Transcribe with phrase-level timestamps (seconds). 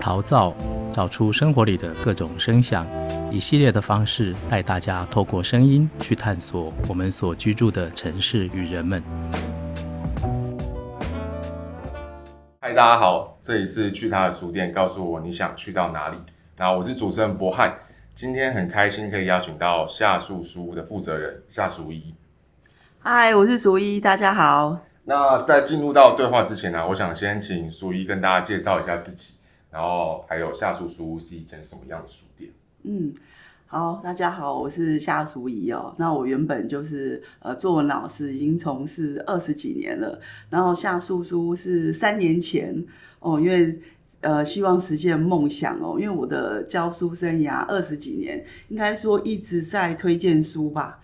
[0.00, 0.54] 陶造，
[0.94, 2.86] 找出生活里的各种声响，
[3.30, 9.02] 以系列的方式带大家透过声音去探索我们所居住的城市与人们。
[12.62, 16.16] 嗨，大家好，这里是去他的书店，告诉我你想去到哪里。
[16.56, 17.74] 那我是主持人博翰，
[18.14, 22.14] 今天很开心可以邀请到夏树书的负责人夏淑一。
[23.00, 24.78] 嗨，我是淑一，大家好。
[25.04, 29.34] 那在进入到对话之前呢、啊，我想先请淑一跟大家介绍一下自己。
[29.70, 32.50] 然后还有夏树书是一间什么样的书店？
[32.82, 33.14] 嗯，
[33.66, 35.94] 好，大家好，我是夏淑伊哦。
[35.96, 40.20] 那我原本就是呃作文老师，已经从事二十几年了。
[40.48, 42.84] 然后夏树书是三年前
[43.20, 43.80] 哦，因为
[44.22, 50.99] 呃希望实现梦想哦，因为我的教书生涯二十几年，应该说一直在推荐书吧。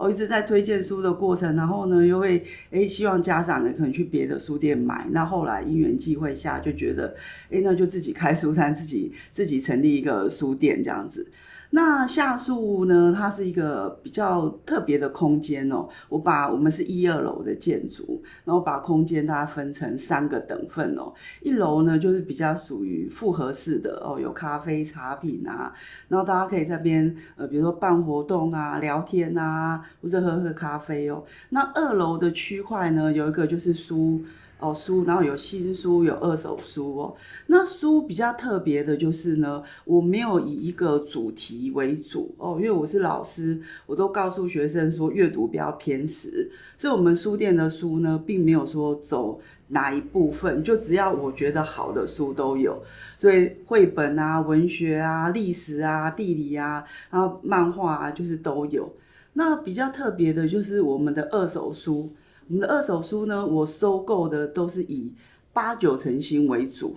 [0.00, 5.06] 我一直在推荐书的过程，然后呢，又会诶希望家长呢可能去别的书店买。
[5.10, 7.14] 那后来因缘际会下，就觉得
[7.50, 11.26] 诶那就自己开书摊，自己自己成立一个书店这样子。
[11.72, 15.88] 那下树呢，它是一个比较特别的空间哦。
[16.08, 21.12] 我把我们是一二楼的建筑，然后把空间大家分成三个等份哦。
[21.42, 25.72] 一楼呢就是比较属于复合式的哦，有咖啡、茶品啊，
[26.08, 31.22] 然后大家可以在边呃，比如说办活动啊、聊天啊，或者喝喝咖啡哦。
[31.50, 34.20] 那二楼的区块呢，有一个就是书。
[34.60, 37.16] 哦，书，然后有新书，有二手书哦。
[37.46, 52.82] 那书比较特别的就是呢，我没有以一个主题为主哦，因为我是老师，我都告诉学生说阅读比较偏食，所以我们书店的书呢，并没有说走哪一部分，就只要我觉得好的书都有。
[53.18, 58.92] 所以绘本啊、文学啊、历史啊、地理啊，然后漫画啊，就是都有。
[59.32, 62.12] 那比较特别的就是我们的二手书。
[62.50, 65.14] 我们的二手书呢，我收购的都是以
[65.52, 66.96] 八九成新为主，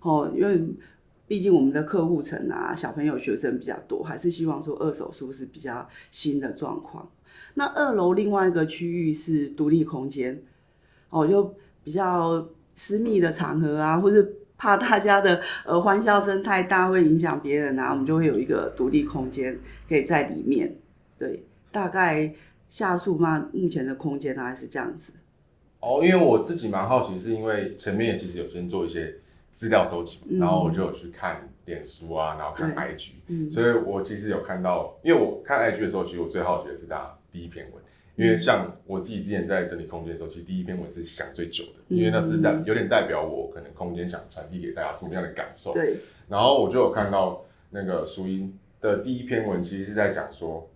[0.00, 0.62] 哦，因为
[1.26, 7.10] 毕竟我们的客户层啊，小朋友学生比较多，还是希望说二手书是比较新的状况。
[7.54, 10.42] 那二楼另外一个区域是独立空间，
[11.08, 20.76] 哦，就比较私密的场合啊，或是怕大家的呃欢笑声太大会影响别人啊，我们就会有一个独立空间可以在里面，
[21.18, 21.42] 对，
[21.72, 22.34] 大概。
[22.74, 25.12] 夏树嘛，目前的空间大概是这样子。
[25.78, 29.14] 哦，因为我自己蛮好奇，是因为前面也其实有先做一些
[29.52, 37.80] 资料收集，嗯、然后我就有去看脸书啊，然后看 IG，、嗯、所以我其实有看到，因为我看 IG 的时候，其实我最好奇的是大家第一篇文，
[38.16, 45.72] 因为像我自己之前在整理空间的时候，其实第一篇文是想最久的，因为那是代有点代表我可能空间想传递给大家什么样的感受。
[45.74, 45.94] 对。
[46.28, 50.68] 然后我就有看到那个苏英的第一篇文，其实是在讲说，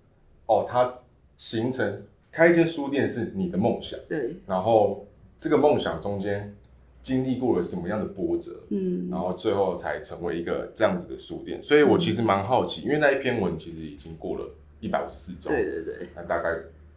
[0.47, 0.95] 哦，他。
[1.39, 4.37] 形成开一间书店是你的梦想，对。
[4.45, 5.07] 然后
[5.39, 6.53] 这个梦想中间
[7.01, 11.63] 经历过了什么样的波折，嗯，然后最后才成为一个这样子的书店。
[11.63, 14.51] 所以我其实蛮好奇，嗯、因为那一篇文其实已经过了
[14.81, 16.09] 一百五十四周，对对对。
[16.17, 16.51] 那大概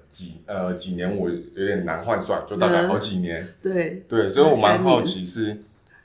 [0.09, 4.27] 几呃几年，我有点难换算，就大概好几年，嗯、对对。
[4.27, 5.55] 所以我蛮好奇是，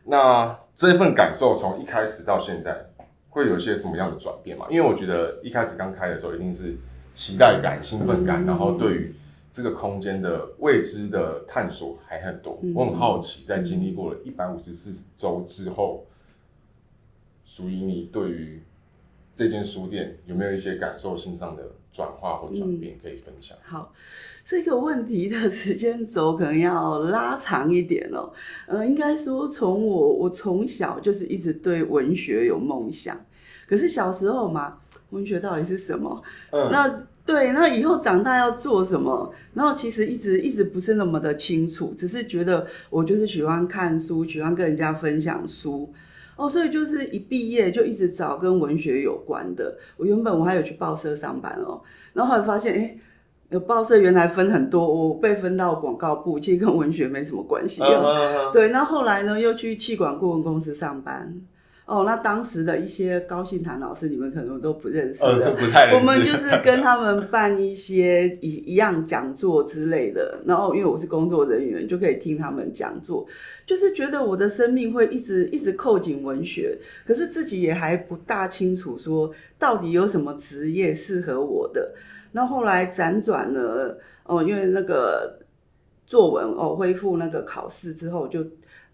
[0.04, 2.84] 那这份感受从一开始到现在
[3.30, 4.66] 会有些什么样的转变嘛？
[4.68, 6.76] 因为我觉得一开始刚开的时候一定是。
[7.16, 9.14] 期待感、兴奋感，然后对于
[9.50, 12.60] 这个空间的未知的探索还很多。
[12.74, 16.04] 我很好奇，在经历过了一百五十四周之后，
[17.46, 18.60] 属于你对于
[19.34, 23.56] 这间书店有没有一些感受性上的转化或转变可以分享？
[23.62, 23.94] 好，
[24.46, 28.30] 这个问题的时间轴可能要拉长一点哦。
[28.66, 33.18] 呃，应该说，从我我从小就是一直对文学有梦想，
[33.66, 34.80] 可是小时候嘛。
[35.10, 36.22] 文学到底是什么？
[36.50, 39.32] 嗯，那对，那以后长大要做什么？
[39.54, 45.92] 然后其实一直一直不是那么的清楚，只是觉得我就是喜欢看书，喜欢跟人家分享书
[46.36, 49.76] 哦，所以就是一毕业就一直找跟文学有关的。
[49.96, 51.80] 我原本我还有去报社上班哦，
[52.12, 52.96] 然后后来发现，哎，
[53.50, 57.80] 有报社原来分很多，我被分到广告部，其实跟文学没什么关系
[58.52, 61.34] 对，那后来呢，又去企管顾问公司上班。
[61.86, 65.96] 哦，那当时的一些高信谈老师，你们可能都不认识的，呃、不太认识。
[65.96, 73.24] 我们就是跟他们办一些一一样讲座之类的，然后因为我是工作人员，就可以听他们讲座，
[73.64, 76.76] 就是觉得我的生命会一直一直扣紧文学，
[77.06, 81.94] 可是自己也还不大清楚说到底有什么职业适合我的。
[82.32, 85.38] 那后来辗转了，哦，因为那个
[86.04, 88.44] 作文哦恢复那个考试之后就。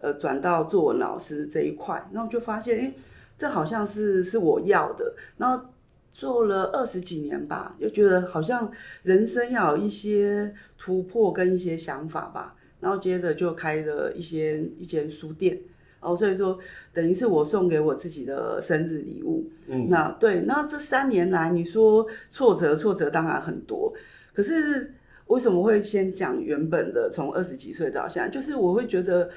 [0.02, 2.92] 呃，转到作文老师这一块，然后就发现，哎，
[3.38, 5.14] 这好像是是我要的。
[5.36, 5.64] 然后
[6.10, 8.68] 做了二十几年吧，就觉得好像
[9.04, 12.56] 人生要有一些突破跟一些想法吧。
[12.80, 15.56] 然后接着就开了一些一间书店，
[16.00, 16.58] 哦，所以说
[16.92, 19.48] 等于是我送给我自己的生日礼物。
[19.68, 23.94] 嗯，那对，那这三年来你说挫折，挫折当然很多，
[24.34, 24.92] 可是
[25.28, 27.08] 为什么会先讲原本的？
[27.08, 29.30] 从二十几岁到现在，就是我会觉得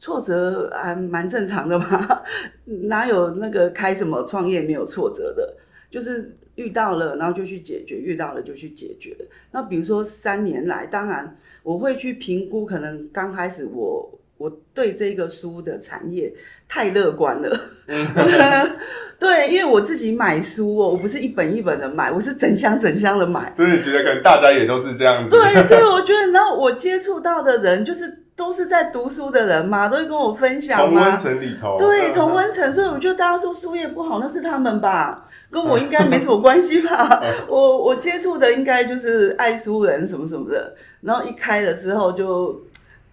[0.00, 2.22] 挫折还蛮正常的嘛，
[2.88, 5.54] 哪有那个开什么创业没有挫折的？
[5.90, 9.14] 就是遇到了，然后就去解决；遇到了就去解决。
[9.52, 16.32] 那比如说三年来，当然我会去评估，可能刚开始我我对这个书的产业
[16.66, 17.60] 太乐观了。
[19.18, 23.52] 对，因为我自己买书哦，我不是一本一本的买，我是整箱整箱的买。
[23.52, 25.30] 所以你觉得可能大家也都是这样子？
[25.30, 28.24] 对，所以我觉得，然后我接触到的人就是。
[28.40, 31.02] 都是在读书的人嘛，都会跟我分享嘛。
[31.02, 37.22] 同温层里头，对，同温层， 所以我觉得大家说书业不好，那是他们吧，跟我应该没什么关系吧。
[37.46, 42.58] 我我接触的应该就是爱书人什么什么的，然后一开了之后就，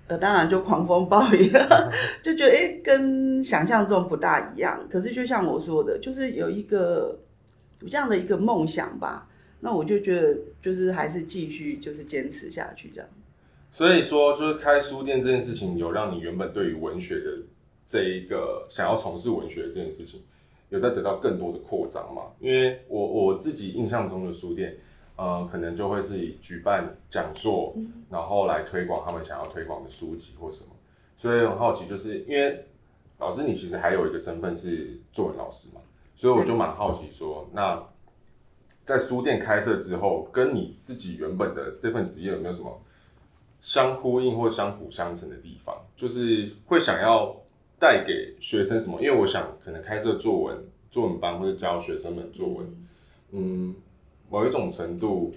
[0.07, 1.91] 呃，当然就狂风暴雨了，
[2.23, 4.79] 就觉得哎、欸，跟想象中不大一样。
[4.89, 7.19] 可是就像我说的，就是有一个
[7.81, 9.27] 有这样的一个梦想吧，
[9.59, 13.09] 那我就觉得就是还是继续就是坚持下去这样。
[13.69, 17.37] 所以说，就是开书店这件事情，有让你原本对于文学的
[17.85, 20.23] 这一个想要从事文学的这件事情，
[20.69, 22.23] 有在得到更多的扩张嘛？
[22.39, 24.75] 因为我我自己印象中的书店，
[25.15, 27.75] 呃，可能就会是以举办讲座，
[28.09, 30.69] 然后来推广他们想要推广的书籍或什么。
[31.17, 32.65] 所以很好奇，就是因为
[33.19, 35.81] 老师你其实还有一个身份是作文老师嘛，
[36.15, 37.83] 所以我就蛮好奇说，那
[38.83, 42.81] 在书店开设之后，跟你自己原本的这份职业有没有什么？
[43.67, 47.35] 相呼应或相辅相成的地方，就是会想要
[47.77, 48.97] 带给学生什么？
[49.01, 50.57] 因为我想，可能开设作文
[50.89, 52.65] 作文班或者教学生们作文，
[53.31, 53.75] 嗯，
[54.29, 55.29] 某一种程度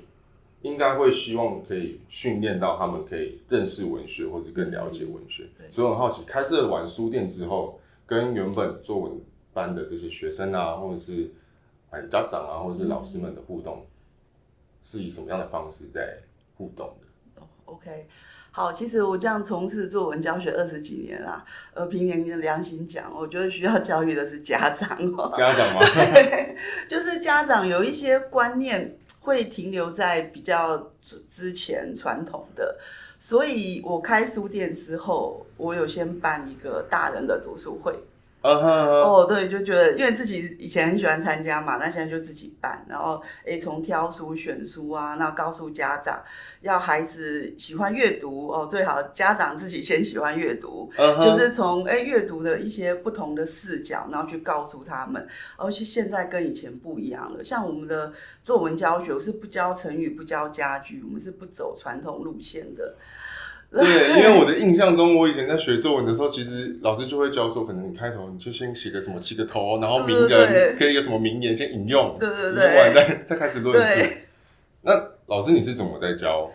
[0.63, 5.49] 应该会希望可以训练到他们可以认识文学，或者更了解文学。
[5.73, 9.21] 所以我很好奇，开设完书店之后，跟原本作文
[9.53, 11.29] 班的这些学生啊，或者是
[11.91, 13.85] 哎家长啊，或者是老师们的互动，
[14.85, 16.17] 是以什么样的方式在
[16.57, 17.09] 互动的
[17.71, 18.09] ？OK，
[18.51, 22.07] 好，其实我这样从事作文教学二十几年啦，呃，凭
[22.41, 25.29] 良心讲，我觉得需要教育的是家长哦。
[25.37, 25.81] 家长吗？
[26.91, 30.91] 就是家长有一些观念会停留在比较
[31.31, 32.77] 之前传统的，
[33.19, 37.95] 所以我开书店之后，我有先办一个大人的读书会。
[38.43, 39.03] 哦、uh huh.
[39.03, 46.23] oh, 对，就觉得因为自己以前很喜欢参加嘛，那现在就自己办，然后诶，从挑书选书啊，那告诉家长，
[46.63, 51.25] 要孩子喜欢阅读哦，最好家长自己先喜欢阅读，uh huh.
[51.25, 55.29] 就是从诶阅读的一些不同的视角，然后去告诉他们，
[55.59, 58.11] 而且现在跟以前不一样了，像我们的
[58.43, 62.95] 作文教学我是不教成语，不教家具，我们是不走传统路线的。
[63.79, 73.95] 对，因为我的印象中，我以前在学作文的时候，其实老师就会教说，可能你开头你就先写个什么起个头，然后名人跟一个什么名言先引用，对对对，完再再开始论述。
[73.95, 74.27] 对
[74.83, 74.93] 那
[75.27, 76.51] 老师你是怎么在教？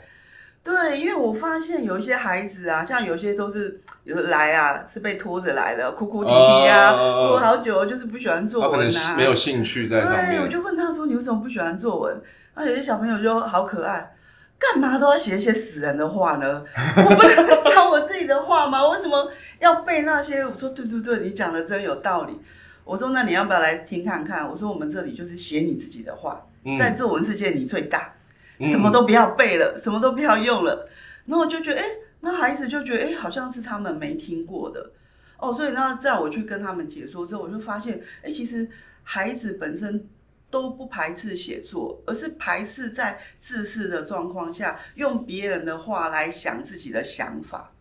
[0.62, 10.38] 对，因为我发现有一些孩子啊，像有些都是有来啊，是被拖着来的，哭哭啼啼啊，哭好久，就是不喜欢作文啊，他可能没有兴趣在上面。
[10.38, 12.20] 对，我就问他说：“你为什么不喜欢作文？”
[12.56, 14.12] 那，有些小朋友就好可爱。
[14.58, 16.64] 干嘛都要写一些死人的话呢？
[16.98, 18.88] 我不能讲我自己的话吗？
[18.90, 20.46] 为什么要背那些？
[20.46, 22.40] 我说对对对，你讲的真有道理。
[22.84, 24.50] 我说那你要不要来听看看？
[24.50, 28.14] 我说我们这里就是写你自己的话，嗯、在作文世界你最大，
[28.60, 30.88] 什么都不要背了，什么都不要用了。
[31.26, 31.90] 然后我就觉得，哎、欸，
[32.22, 34.92] 那孩子就觉得，哎、欸，好像是他们没听过的
[35.38, 35.54] 哦。
[35.54, 38.70] 所以那在我去跟他们解说之后，我就发现，哎、欸，其实
[39.04, 40.08] 孩子本身。
[40.56, 47.74] 都不排斥写作，而是排斥在自私的状况下用别人的话来想自己的想法。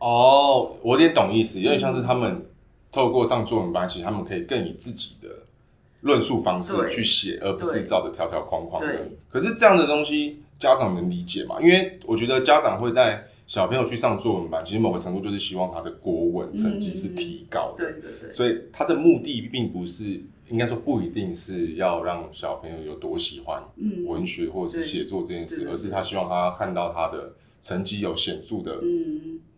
[0.00, 2.44] 哦，我有点懂意思，有点像是他们
[2.92, 5.28] 透过上作文班，其实他们可以更以自己的
[6.02, 9.08] 论述方式去写，而不是照着条条框框的。
[9.30, 11.56] 可是这样的东西，家长能理解吗？
[11.58, 17.82] 因为我觉得家长会带小朋友去上作文班，其实某个程度就是希望他的国文成绩是提高的。
[17.82, 18.30] 嗯、对对对。
[18.30, 20.20] 所以他的目的并不是。
[20.50, 23.62] 应该说不一定是要让小朋友有多喜欢
[24.06, 28.80] 文学或者是写作这件事，而是他希望他看到他的成绩有显著的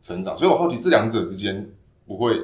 [0.01, 0.37] 成长。
[0.37, 1.69] 所以我好奇这两者之间
[2.07, 2.41] 不会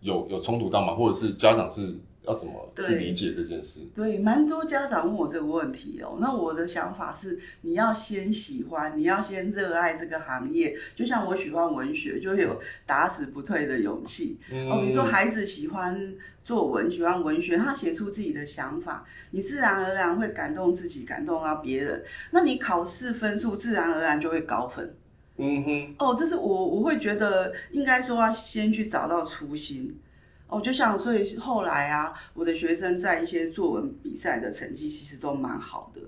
[0.00, 0.94] 有有冲突到吗？
[0.94, 1.96] 或者是家长是？
[2.26, 3.80] 要怎么去理解这件事？
[3.94, 6.18] 对，蛮多家长问我这个问题哦。
[6.20, 10.76] 那我的想法是，你要先喜欢，你要先热爱这个行业。
[10.94, 14.38] 就像我喜欢文学，就会有打死不退的勇气。
[14.70, 22.04] 哦，比如说孩子喜欢作文，喜欢文学，他写出自己的想法，你自然而然会感动自己，感动到别人。
[22.32, 24.94] 那你考试分数自然而然就会高分。
[25.38, 29.98] 嗯哼，哦，这是我我会觉得应该说要先去找到初心。
[30.50, 36.00] 哦，就像所以后来啊，我的学生在一些作文比赛的成绩其实都蛮好的。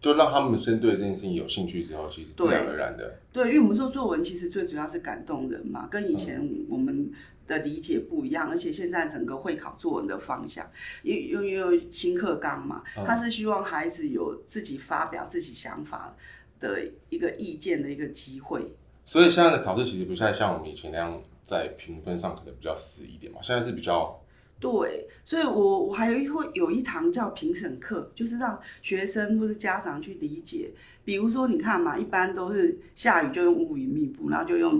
[0.00, 3.18] 就让他们先对这件事情有兴趣之后，其实自然而然的。
[3.32, 7.12] 对，因为我们说作文其实最主要是感动人嘛，跟以前我们
[7.46, 10.66] 的理解不一样，嗯、而且现在整个会考作文的方向，
[11.02, 16.16] 因因为新课纲嘛，他是希望孩子有自己发表自己想法
[16.58, 16.80] 的
[17.10, 18.74] 一个意见的一个机会。
[19.04, 24.16] 所以现在的考试其实不太像我们以前那样，在评分上可能比较死一点嘛，现在是比较。
[24.60, 30.70] 对，所以我我还有一会有一堂叫评审课，就是让学生或是家长去理解。
[31.02, 34.78] 比如说，你看嘛，一般都是下雨就用乌云密布，然后就用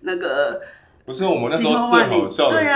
[0.00, 0.60] 那个。
[1.04, 2.70] 不是我们那时候最好笑的是，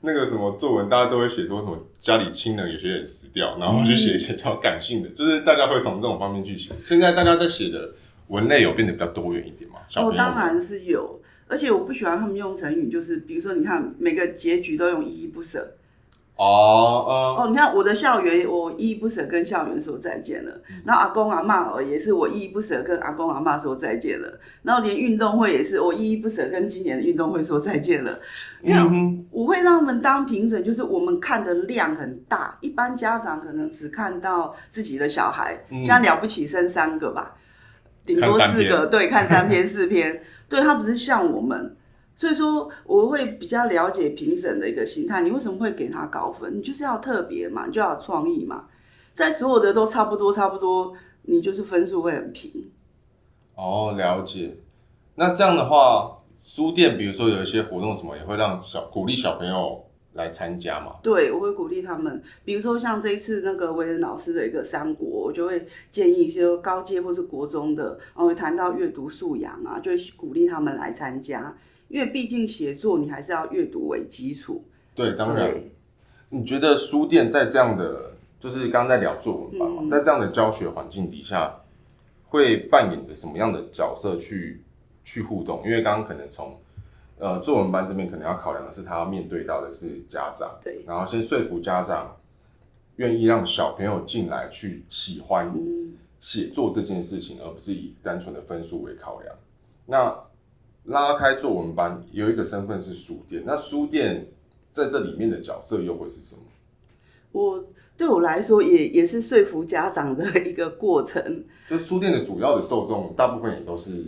[0.00, 6.74] 那个什么作文，大家都会写说什么家里亲人有些人死掉，然后就写一些比较感性的，嗯、就是大家会从这种方面去写。
[6.82, 7.94] 现在大家在写的
[8.28, 9.78] 文类有变得比较多元一点嘛？
[9.96, 11.21] 哦，当然是有，
[11.52, 15.74] 而且我不喜欢他们用成语，就是比如说，你看每个结局都用依依不舍。
[16.34, 20.60] 哦，哦，你看我的校园，我依依不舍跟校园说再见了。
[20.86, 24.40] 然后阿公阿嬷哦，也是我依依不舍跟阿公阿嬷说再见了。
[24.62, 28.18] 然后连运动会也是我依依不舍跟今年的运动会说再见了。
[28.62, 37.36] 因为我会让他们当评审，就是我们看的量很大，一般家长可能只看到自己的小孩，像了不起生三个吧，
[38.04, 41.76] 顶多四个，对，看三篇 四篇，对，他不是像我们。
[42.14, 45.22] 所以说，我会比较了解评审的一个心态。
[45.22, 46.58] 你为什么会给他高分？
[46.58, 48.66] 你就是要特别嘛，你就要有创意嘛。
[49.14, 50.92] 在所有的都差不多，差不多，
[51.22, 52.70] 你就是分数会很平。
[53.54, 54.56] 哦，了解。
[55.14, 60.96] 那这样的话，书店比如说有一些活动什么，也会让小鼓励小朋友来参加嘛？
[61.02, 62.22] 对，我会鼓励他们。
[62.44, 71.56] 比如说像这一次那个维仁老师的一个三国，我就会建议一些高阶或是国中的，然后谈到阅读素养啊，就会鼓励他们来参加。
[71.88, 74.64] 因为毕竟写作，你还是要阅读为基础。
[74.94, 75.54] 对，当然。
[76.30, 81.54] 你觉得书店在这样的，就是刚刚在聊作文班嘛，嗯、在这样的教学环境底下，
[82.28, 84.62] 会扮演着什么样的角色去
[85.04, 85.62] 去互动？
[85.66, 86.58] 因为刚刚可能从
[87.18, 92.16] 呃作文班这边可能要考量的是，他要面对到的是家长，对，然后先说服家长
[92.96, 95.54] 愿意让小朋友进来去喜欢
[96.18, 99.34] 写作这件事情，而不是以单纯的分数为考量。
[99.86, 100.16] 那
[100.84, 104.26] 拉开作文班有一个身份是书店，那书店
[104.72, 106.42] 在这里面的角色又会是什么？
[107.30, 107.64] 我
[107.96, 111.44] 对我来说也也是说服家长的一个过程。
[111.66, 114.04] 就是书店的主要的受众，大部分也都是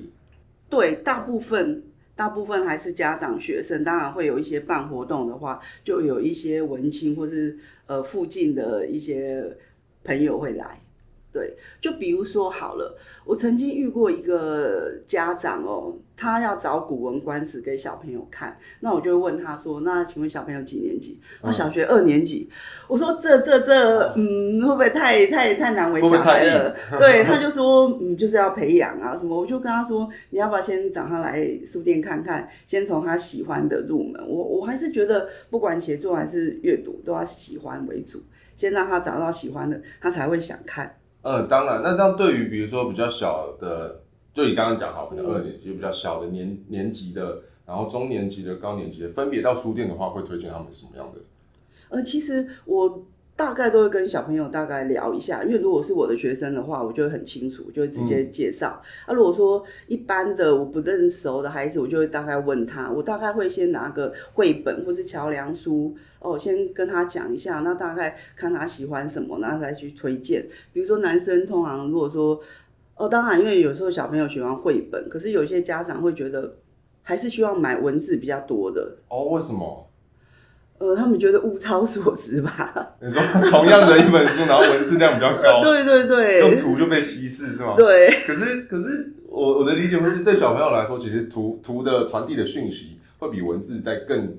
[0.69, 1.83] 对，大部分
[2.17, 9.57] 大部分还是家长学生，当然会有一些办活动的话，就有一些文青或是呃附近的一些
[10.05, 10.81] 朋友会来。
[11.35, 22.49] 对，就比如说好了，我曾经遇过一个家长哦，他要找《古文观止》给小朋友看，那我就会问他说：“那请问小朋友几年级？”他、嗯、小学二年级。
[22.87, 34.25] 我说：“这这这，嗯，会不会太太太难为小孩了？”会会对，他就 说：“嗯，就是要培养啊什么。”我就跟他说：“你要不要先找他来书店看看，先从他喜欢的入门。
[34.25, 38.23] 我我还是觉得，不管写作还是阅读，都要喜欢为主，
[38.55, 44.03] 先让他找到喜欢的，他才会想看。”嗯，当然，那这样对于比如说比较小的，
[44.35, 51.21] 就你刚刚讲好，可能二年级比较小的年年级的，然后中年级的、高年级的，分别到书店的话，会推荐他们什么样的？
[51.89, 53.03] 呃，其实我
[53.37, 58.81] 大概都会跟小朋友大概聊一下，因为如果是我的学生的话，我就会很清楚，就会直接介绍。
[59.07, 65.97] 嗯、啊，如果说一般的我不认熟的孩子，我就会大概问他，我大概会先拿个绘本或是桥梁书。
[66.21, 70.47] 哦，先跟他讲一下，那大概看他喜欢什么，然后再去推荐。
[70.73, 72.41] 比如说男生通常如果说，
[72.97, 76.57] 哦，当然，因为有时候小朋友喜欢绘本，可是有一些家长会觉得
[77.03, 78.97] 还是希望买文字比较多的。
[79.09, 79.87] 哦，为什么？
[80.85, 82.95] 呃，他们觉得物超所值吧。
[83.01, 87.75] 你说同样的一本书，然后文字量比较高， 对对对，用图就被稀释是吗？
[87.77, 88.11] 对。
[88.27, 94.37] 可是可是我我的理解会是对小朋友来说，其实图图的传递的讯息会比文字再更。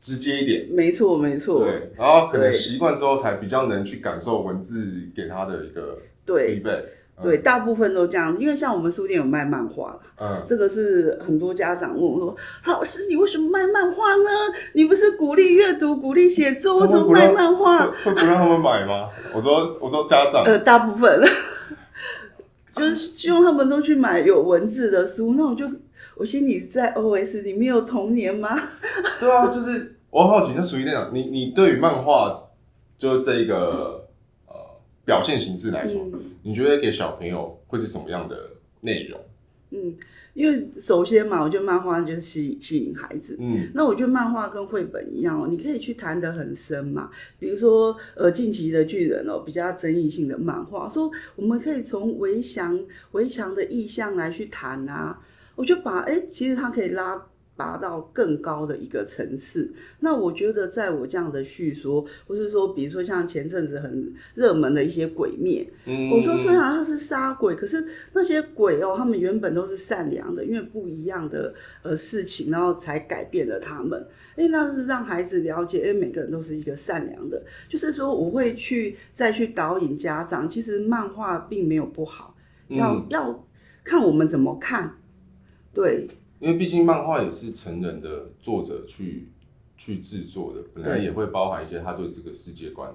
[0.00, 1.64] 直接一点，没错没错。
[1.64, 5.98] 对，然后可能习惯之后才比较能去感受文字给他的一个。
[6.24, 6.82] 对，嗯、
[7.22, 14.30] 对，大部分都这样，因为像我们书店有卖漫画，嗯，这个是很多家长问我说：“老师，你为什么卖漫画呢？
[14.74, 17.86] 你不是鼓励阅读、鼓励写作，为什么卖漫画？
[18.04, 21.20] 会不让他们买吗？” 我说：“我说家长，呃，大部分
[22.76, 25.66] 就是希望他们都去买有文字的书，那我就。”
[26.18, 28.60] 我心里在 OS，你没有童年吗？
[29.20, 32.42] 对啊，就是我很好奇，那属于那种你你对于漫画
[32.98, 33.97] 就这个呃
[35.08, 38.50] 表现形式来说，嗯、你觉得给小朋友会是什么样的
[38.82, 39.18] 内容？
[39.70, 39.96] 嗯，
[40.34, 43.34] 因为首先嘛，我觉得漫画就是吸吸引孩子。
[43.40, 47.10] 嗯，那我觉得漫画跟绘本一样哦，你可以去谈得很深嘛。
[47.38, 52.78] 比如说，呃，近期的巨人哦，比较争议性的漫画，说我们可以从围墙
[53.12, 55.18] 围墙的意象来去谈啊。
[55.54, 57.26] 我就把哎，其实它可以拉。
[57.58, 74.06] 拔到更高的一个层次，那我觉得在我这样的叙说，或是说，比如说像前阵子很热门的一些鬼灭，嗯，我说虽然他是杀鬼，可是那些鬼哦，他们原本都是善良的，因为不一样的呃事情，然后才改变了他们。
[74.36, 82.36] 哎，那是让孩子了解，哎，每个人都是一个善良的，就是说我会去再去导引家长，其实漫画并没有不好，
[82.68, 83.44] 要、嗯、要
[83.82, 84.94] 看我们怎么看，
[85.74, 86.08] 对。
[86.40, 89.28] 因为毕竟漫画也是成人的作者去
[89.76, 92.90] 去制作的，本来也会包含一些他对这个世界观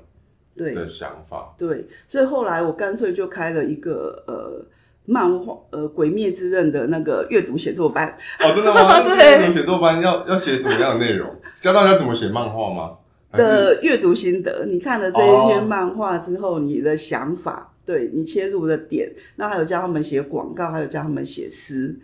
[0.56, 1.54] 的想法。
[1.58, 4.66] 对，对，所以后来我干脆就开了一个呃
[5.06, 8.18] 漫画呃《鬼灭之刃》的那个阅读写作班。
[8.40, 9.02] 哦，真的吗？
[9.04, 11.36] 对， 阅读写作班要要写什么样的内容？
[11.56, 12.98] 教大家怎么写漫画吗？
[13.32, 22.00] 的阅读心得，你看了这一篇漫画之后，你的想法，哦、对你切入的点，那还有教他们写广告，还有教他们写诗。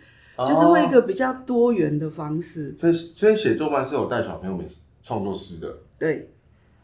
[0.46, 4.64] 就是为一个比较多元的方式，所以所以写作班是有带小朋友们
[5.02, 5.76] 创作诗的。
[5.98, 6.30] 对，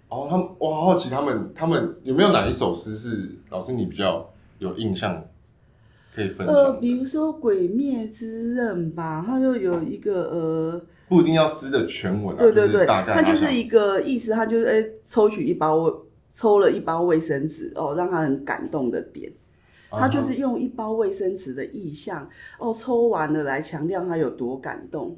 [0.08, 5.24] 哦，他们我好好奇他们他们有没有哪一首诗是老师你比较有印象
[6.14, 6.54] 可以分享？
[6.54, 19.32] 呃，比如说《鬼灭之刃》吧，它就有一个呃，不一定要诗的全文啊，对对对，它就是一个意思，它就是哎、欸，抽取一包抽了一包卫生纸哦，让他很感动的点。
[19.98, 25.16] 他就是用一包卫生纸的意象哦，抽完了来强调他有多感动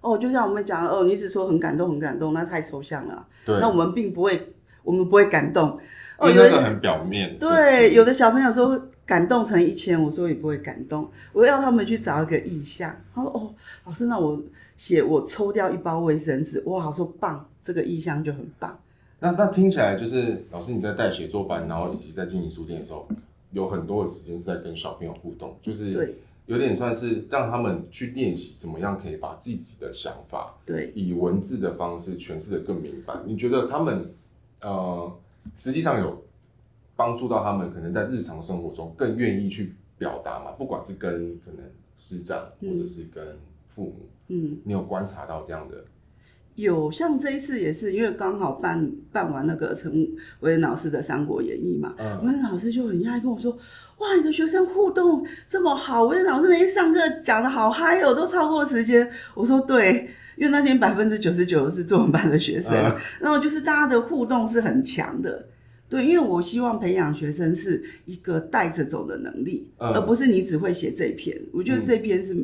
[0.00, 3.26] 哦，就像我们讲哦，你只说很感动很感动，那太抽象了。
[3.44, 4.54] 对，那我们并不会，
[4.84, 5.70] 我们不会感动。
[6.18, 7.36] 哦，那个很表面。
[7.38, 12.94] 对，有的小朋友说感动成一千，我说也不会感动，我要他们去找一个意象。
[13.12, 13.54] 他说哦，
[13.84, 14.40] 老师，那我
[14.76, 18.78] 写我抽掉一包卫生纸，哇，我说棒，这个意象就很棒。
[19.18, 23.08] 那那听起来就是老师你在带写作班，然后以及在经营书店的时候。
[23.56, 26.14] 有很多的时间是在跟小朋友互动，就是
[26.44, 33.18] 有点算是让他们去练习怎么样可以把自己的想法，对，以文字的方式诠释的更明白。
[33.24, 34.14] 你觉得他们
[34.60, 35.10] 呃，
[35.54, 36.22] 实际上有
[36.94, 40.50] 帮助到他们，可能在日常生活中更愿意去表达嘛？
[40.52, 41.64] 不管是跟可能
[41.96, 43.38] 师长，或者是跟
[43.68, 43.94] 父母，
[44.28, 45.82] 嗯，你有观察到这样的？
[46.56, 49.92] 有，像这一次也是，因为刚好办办完那个陈
[50.40, 53.52] 维仁老师的《三国演义》嘛，维仁、嗯、老师就很讶异跟我说
[54.00, 65.46] ：“哇，你的学生互动这么好，维仁老师那天上课讲的好嗨哦，都超过时间。”我说：“对，因为那天百分之九十九是作文班的学生，嗯、然后就是大家的互动是很强的。
[65.90, 71.38] 对，因为我希望培养学生是一个带着走的能力，嗯、而不是你只会写这篇。
[71.52, 72.34] 我觉得这篇是。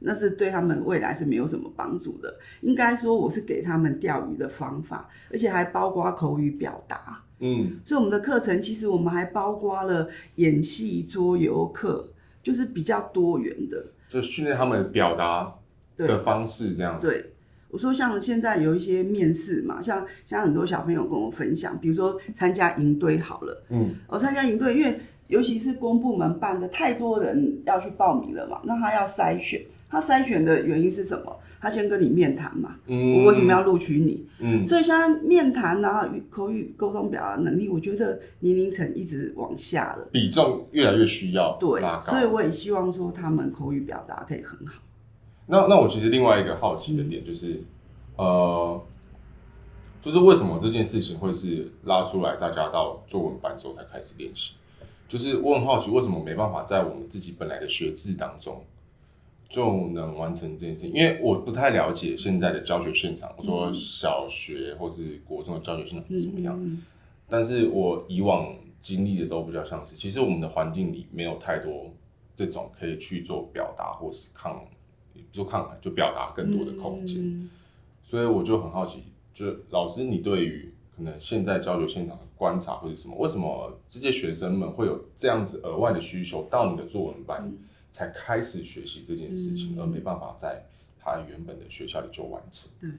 [0.00, 2.34] 嗯”那是对他们未来是没有什么帮助的。
[2.60, 7.22] 应该说，我是给他们钓鱼的方法，而且还包括口语表达。
[7.40, 12.08] 嗯，所以我们的课程其实我们还包括了演戏、桌游课，
[12.42, 15.54] 就是比较多元的，就训练他们表达
[15.96, 16.98] 的方式这样。
[17.00, 17.32] 对，
[17.70, 29.62] 我说像现在有一些面试嘛，像像很多小朋友跟我分享，比如说参加营队好了，嗯，我参加营队，因为尤其是公部门办的，太多人要去报名了嘛，那他要筛选。
[29.88, 31.40] 他筛选的原因是什么？
[31.60, 34.24] 他先跟你面谈嘛，嗯、我为什么要录取你？
[34.38, 41.56] 嗯，所以现在面谈啊，口语沟通表达能力，我觉得年龄层一直往下了，比重越来越需要。
[41.58, 44.80] 对，所以我也希望说他们口语表达可以很好。
[45.46, 47.54] 那那我其实另外一个好奇的点就是，
[48.18, 48.82] 嗯、呃，
[50.00, 54.54] 就是为什么这件事情会是拉出来大家到作文班之后才开始练习？
[55.08, 58.62] 就是我很好奇，为什么没办法在我们自己本来的学制当中？
[59.48, 63.34] 就能完成这件事情，因为我不太了解现在的教学现场。
[63.38, 66.82] 我说小学或是国中的教学现场是怎么样，嗯、
[67.26, 71.90] 但是我以往经历的都比较像是，其实我们的环境里没有太多
[72.36, 74.62] 这种可以去做表达或是抗，
[75.32, 77.18] 就抗就表达更多的空间。
[77.18, 77.48] 嗯、
[78.02, 87.40] 所以我就很好奇，就老师你对于可能现在教学现场的观察或者什么，为什么这些学生们会有这样子额外的需求到你的作文班？
[87.46, 87.58] 嗯
[87.90, 90.64] 才开始学习这件事情，嗯、而没办法在
[91.00, 92.70] 他原本的学校里就完成。
[92.80, 92.90] 对，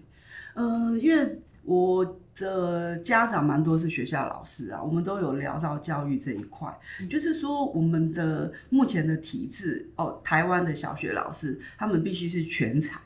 [0.56, 13.00] 呃，因为我的家长蛮多是学校老师啊，我们都有聊到教育这一块，嗯、就是说我们的目前的体制哦，台湾的小学老师他们必须是全才。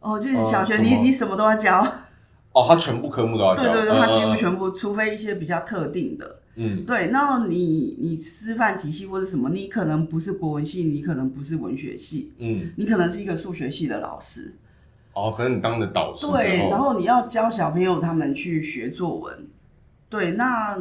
[0.00, 1.80] 哦，就是小学你、呃、你什么都要教。
[2.52, 3.62] 哦，他全部科目都要 教。
[3.62, 6.41] 对对对，他几乎全部，呃、除非一些比较特定的。
[6.54, 7.08] 嗯，对。
[7.08, 14.54] 然后你你师范体系或者什么，你可能不是国文系，你可能不是文学系，嗯，你可能是一个数学系的老师。
[15.14, 16.26] 哦，可能你当的导师。
[16.26, 19.46] 对，然后你要教小朋友他们去学作文。
[20.08, 20.78] 对，那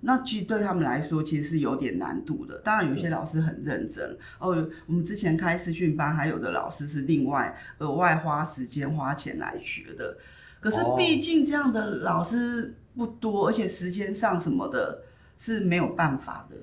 [0.00, 2.58] 那其实对他们来说其实是有点难度的。
[2.64, 4.68] 当然有些老师很认真哦。
[4.86, 10.16] 我们之前开视讯班，还有的老师是另外额外花时间花钱来学的。
[10.60, 15.02] 可是毕竟这样的老师不多，而且时间上什么的
[15.44, 16.56] 是没有办法的。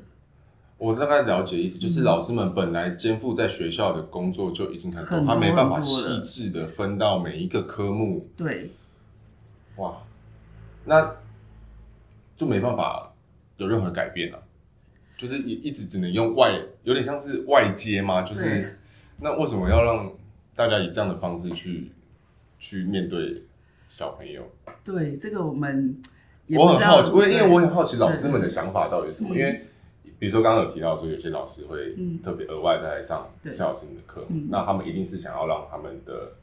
[0.78, 8.28] 我大概了解意思，就是老师们本来肩负在学校的工作就已经很多，他没办法细致的分到每一个科目。
[8.38, 8.72] 对，
[9.76, 9.98] 哇，
[10.86, 11.15] 那。
[12.38, 13.12] 就没办法
[13.58, 14.44] 有任何改变了，啊，
[15.18, 18.22] 就是一一直只能用外，有点像是外接吗？
[18.22, 18.80] 就是
[19.18, 20.10] 那为什么要让
[20.56, 21.92] 大家以这样的方式去
[22.58, 23.44] 去面对
[23.89, 24.50] 小朋友？
[24.86, 26.02] 对，这个我们
[26.58, 29.36] 我很好奇，因为因为我很好奇老师们的想法到底是什么？
[29.36, 29.66] 因为
[30.18, 36.34] 比如说刚刚有提到说有些老师会特别额外再来上夏老师们的课，那他们一定是想要让他们的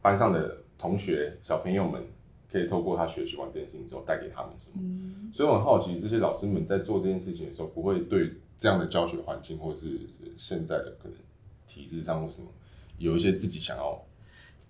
[0.00, 2.02] 班上的同学小朋友们。
[2.50, 4.76] 可以透过他学习完这件事情之后带给他们什么？
[4.80, 10.00] 嗯、所以我很好奇，这些老师们在做这件事情的时候，不会对这样的教学环境，或者是
[10.34, 11.18] 现在的可能
[11.66, 12.48] 体制上或什么，
[12.96, 14.02] 有一些自己想要？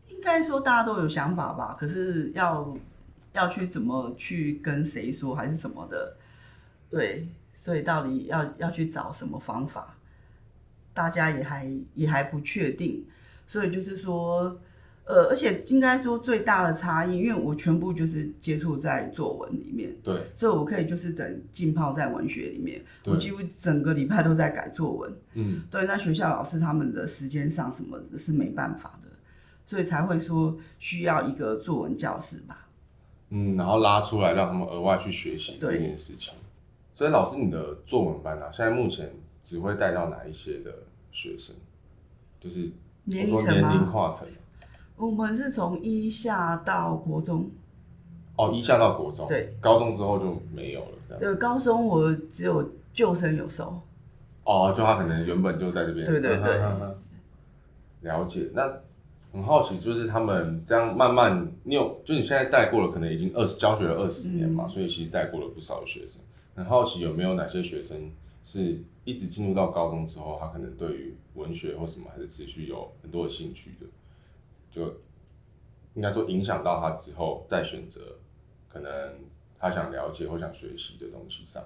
[0.09, 2.77] 应该说大家都有想法吧，可是要
[3.39, 6.17] 要去怎么去跟谁说，还是什么的？
[6.91, 9.97] 对，所以到底要要去找什么方法，
[10.93, 13.07] 大家也还也还不确定，
[13.47, 14.61] 所以就是说。
[15.11, 29.09] 呃，而且应该说最大的差异，因为我全部就是接触在作文里面，对，所以我可以就是等浸泡在文学里面，我几乎整个礼拜都在改作文，嗯，对，那学校老师他们的时间上什么是没办法的，
[29.65, 32.68] 所以才会说需要一个作文教室吧，
[33.31, 36.35] 嗯，然后拉出来让他们额外去学习这件事情。
[36.95, 39.13] 所以老师，你的作文班啊，现在目前
[39.43, 40.73] 只会带到哪一些的
[41.13, 41.55] 学生？
[42.41, 42.71] 就是
[43.05, 43.69] 年龄层吗？
[43.69, 44.27] 年龄跨层。
[44.97, 47.49] 我们是从一下到国中，
[48.37, 51.19] 哦，一下到国中，对，高中之后就没有了。
[51.21, 53.81] 对，高中我只有旧生有收。
[54.45, 56.05] 哦，就他可能原本就在这边。
[56.07, 56.61] 对对对。
[58.01, 58.73] 了解，那
[59.33, 66.21] 很好奇，就是他们这样慢慢，你有，就你现在带过了，可能已经二十教学了二十年嘛，嗯、所以其实带过了不少的学生。
[66.55, 68.11] 很好奇有没有哪些学生
[68.43, 73.87] 是一直进入到高中之后，他可能对于文学或什么还是持续有很多的兴趣的。
[74.71, 74.87] 就
[75.95, 78.01] 应该说影响到他之后再选择，
[78.69, 78.91] 可能
[79.59, 81.63] 他想了解或想学习的东西上，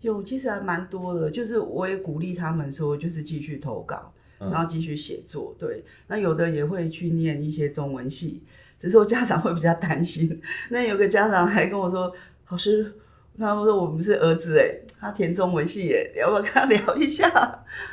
[0.00, 1.30] 有其实还蛮多的。
[1.30, 4.13] 就是我也鼓励他们说，就是继续投稿，
[4.50, 5.54] 然后继续写作。
[5.58, 8.42] 对，那有的也会去念一些中文系，
[8.78, 10.40] 只是说家长会比较担心。
[10.70, 12.12] 那有个家长还跟我说
[12.50, 12.92] ：“老师，
[13.38, 17.28] 他们说我们是儿子，哎，他填中文系，哎，要不要跟他聊一下？”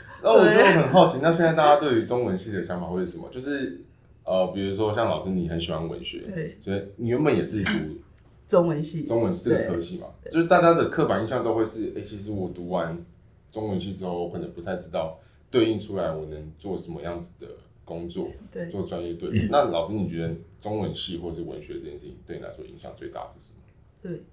[0.24, 3.30] 那我就很好奇，那现在大家对于中文系的想法会是什么？
[3.32, 3.82] 就是。
[4.24, 7.72] 呃，比如说像老师，你很喜欢文学，对，所以你原本也是读
[8.48, 12.96] 中文系，中文这个科系嘛，就是大家的刻板印象都会是，哎、欸，其实我读完
[13.50, 15.20] 中文系之后，我可能不太知道
[15.52, 17.48] 对应出来我能做什么样子的
[17.86, 19.48] 工作，对，做专业对。
[19.52, 23.60] 那老师，你觉得中文系或是文学这件事情对你来说影响最大是什么？
[24.02, 24.24] 对，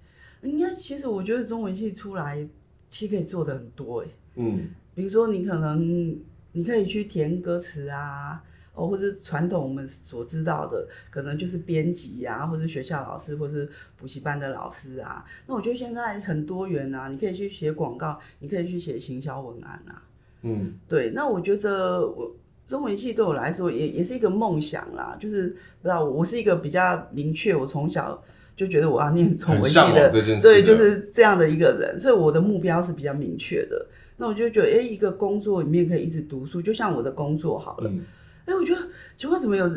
[0.48, 2.48] 应该其实我觉得中文系出来
[2.88, 6.18] 其实可以做的很多，哎，嗯，比如说你可能
[6.52, 8.42] 你可以去填歌词啊。
[8.74, 15.26] 哦，或者传统我们所知道的，可能就是编辑啊，或者学校老师，或是补习班的老师啊。
[15.48, 20.06] 那我觉得现在很多元啊，你可以去写广告，你可以去写行销文案啊。
[20.42, 21.10] 嗯，对。
[21.14, 22.30] 那我觉得我
[22.68, 25.48] 中文系对我来说也也是一个梦想啦，就是
[25.82, 28.22] 不知道我是一个比较明确，我从小
[28.56, 33.86] 就觉得我要念中文系的，对，就是这样的一个人，所以我的目标是比较明确的。
[34.16, 37.88] 那我就觉得，哎、欸，一个工作里面可以一直读书，就像我的工作好了。
[37.90, 38.00] 嗯
[38.46, 38.80] 哎，我觉得
[39.16, 39.70] 奇怪，怎么有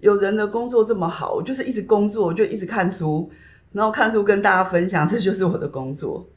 [0.00, 1.34] 有人的工作这么好？
[1.34, 3.30] 我就是一直工作，就一直看书，
[3.72, 6.28] 然后看书跟大家分享，这就是我的工作。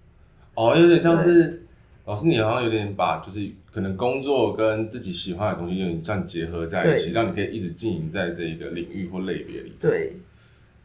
[0.53, 1.63] 哦，有点像是
[2.11, 9.71] 老师，你好像有点把就是可能工作跟自己喜欢的东西有点这样结合在一起，让你可以一直经营在这一个领域或类别里。
[9.79, 10.17] 对。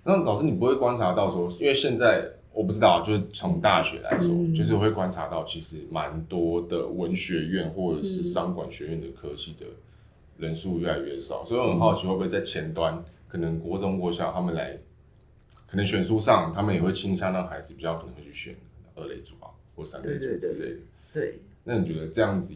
[0.05, 9.67] 那老师，你不会观察到说，因为现在我不知道，就是从大学来说，嗯、就是我会观察到，其实蛮多的文学院或者是商管学院的科系的。
[10.39, 14.79] 人数越来越少，所以我很好奇会不会在前端，嗯、可能国中、国小他们来，
[15.67, 18.55] 可能选书上，他们也会倾向让孩子比较可能会去选
[18.95, 20.39] 二类组啊，或三类组之类的。
[20.39, 20.79] 对，对，对，
[21.17, 21.41] 对。
[21.65, 22.55] 那你觉得这样子，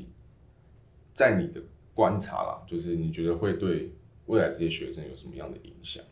[1.14, 1.62] 在你的
[1.94, 3.90] 观察啦，就是你觉得会对
[4.26, 6.04] 未来这些学生有什么样的影响？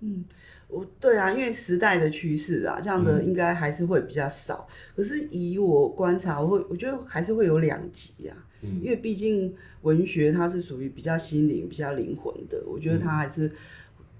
[0.00, 0.24] 嗯，
[0.66, 4.66] 我对啊，因为时代的趋势啊，这样的应该还是会比较少。
[4.68, 8.36] 嗯、可是以我观察，我会我觉得还是会有两极啊。
[8.62, 13.52] 嗯，因为毕竟文学它是属于比较心灵、比较灵魂的，我觉得它还是、嗯、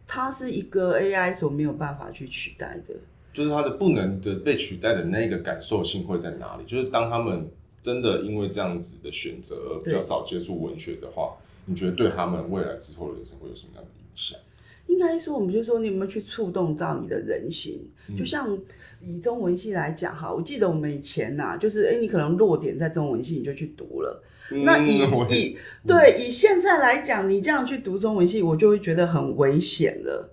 [0.06, 2.94] 它是一个 AI 所没有办法去取代的。
[3.32, 6.64] 就是它的不能的被取代的那个感受性会在哪里？
[6.64, 7.50] 就是当他们
[7.84, 14.38] 真的因为这样子的选择而比较少接触文学的话，你觉得对他们未来之后的人生会有什么样的影响？
[14.86, 17.80] 应该说，我们就说你有没有去触动到你的人心？
[18.08, 18.58] 嗯、就像
[19.02, 24.22] 以中文系来讲哈，我记得我们以前呐、啊，就是哎、欸，你可能落点在中文系，你就去读了。
[24.50, 24.98] 嗯、那以
[25.30, 30.30] 以对以现在来讲，你这样去读中文系，我就会觉得很危险了。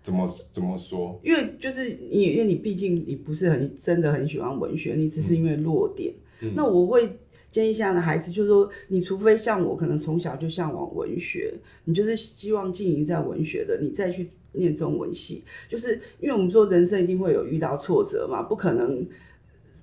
[0.00, 1.20] 怎么怎么说？
[1.24, 6.12] 因为就是你，因为你毕竟你不是很真的很喜欢文学，你只是因为落点。
[6.12, 6.22] 嗯、
[6.54, 7.18] 那我会。
[7.50, 11.54] 建议现在的孩子就是说，你除非像我，可能从小就向往文学，
[11.86, 19.04] 你就是希望经营在文学的，你再去念中文系，就是因为我们说人生一定会有遇到挫折嘛，不可能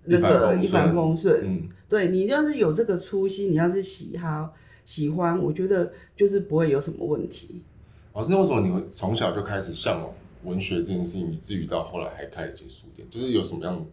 [0.04, 1.42] 那个一帆风顺。
[1.44, 4.54] 嗯，对，你要是有这个初心，你要是喜好
[4.86, 7.64] 喜欢，我觉得就是不会有什么问题。
[8.14, 10.14] 老师，那为什么你会从小就开始向往
[10.44, 13.08] 文学这件事情，以至于到后来还开始接书店？
[13.10, 13.84] 就是有什么样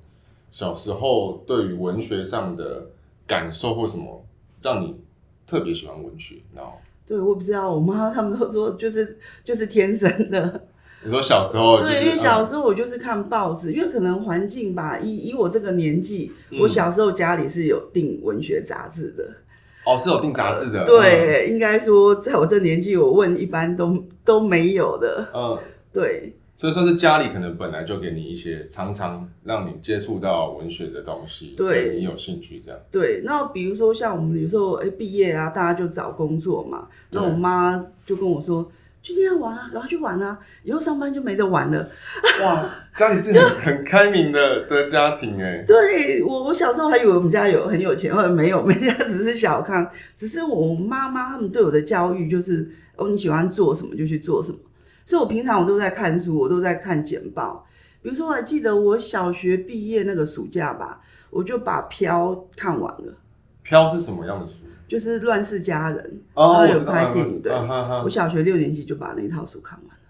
[0.52, 2.86] 小时候对于文学上的？
[3.24, 4.22] 感受或什么
[4.60, 4.94] 让你
[5.46, 6.34] 特别喜欢文学？
[6.54, 6.72] 然后
[7.06, 10.66] 对，我不知道，我妈他们都说就是就是天生的。
[11.02, 11.92] 你说小时候、就是？
[11.92, 19.24] 对，因为小时候我就是看报纸，嗯、因为可能环境吧，以以我这个年纪，嗯、我小时候家里是有订文学杂志的。
[19.86, 20.80] 哦，是有订杂志的。
[20.80, 25.28] 呃、对，嗯、应该说在我这年纪，我问一般都都没有的。
[25.32, 25.58] 嗯，
[25.92, 26.34] 对。
[26.56, 32.78] 所以说是家里可能本来就给你一些常常让你接触到文学的东西，对，所以你有兴趣这样。
[32.90, 38.70] 对，那比如说像我们有时候哎毕业啊，大家就找工作嘛，那我妈就跟我说，
[39.02, 41.88] 今天要玩啊，赶快去玩啊，以后上班就没得玩了。
[42.44, 45.64] 哇，家里是很很开明的的家庭哎。
[45.66, 54.58] 对，我我小时候还以为我们家有很有钱，或者没有， 我们家只是小康，只是我妈妈他们对我的教育就是哦，你喜欢做什么就去做什么。
[55.12, 57.66] 所以，我平常我都在看书，我都在看简报。
[58.00, 63.12] 比如说，我还记得我小学毕业那个暑假吧，我就把《飘》看完了。
[63.62, 64.54] 《飘》是什么样的书？
[64.88, 67.42] 就是《乱世佳人》，哦，有拍电影。
[67.42, 70.02] 对，我小学六年级就把那套书看完了。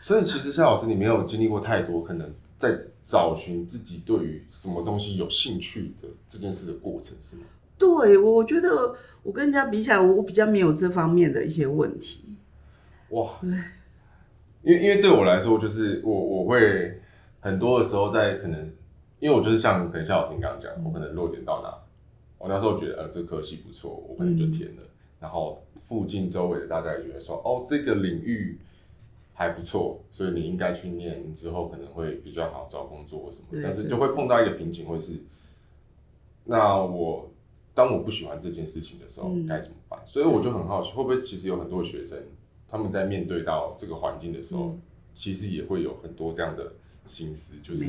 [0.00, 7.42] 所以，其实夏老师，你没有经历过太多，可能在找寻自己对于什么东西有兴趣的这件事的过程，是吗？
[7.78, 12.34] 对，我我觉得我跟人家比起来，我比较没有这方面的一些问题。
[13.10, 13.30] 哇。
[13.40, 13.52] 对。
[14.66, 17.00] 因为因为对我来说，就是我我会
[17.38, 18.66] 很多的时候在可能，
[19.20, 21.72] 因为我就是像可能像老师你刚刚讲，我可能落点到哪，
[22.36, 28.58] 我那时候觉得呃这科系不错，我可能就填了，嗯、然后附近周围的大家也觉得说哦这个领域
[29.34, 35.12] 还不错，所以你应该去念，之后可能会比较好找工作或什么，对但是就会碰到一个瓶颈，会是
[36.42, 37.30] 那我
[37.72, 40.00] 当我不喜欢这件事情的时候该怎么办？
[40.00, 42.18] 嗯、所以我就很好奇，会不会其实有很多学生。
[42.68, 44.80] 他们在面对到这个环境的时候，嗯、
[45.14, 46.72] 其实也会有很多这样的
[47.04, 47.84] 心思，就是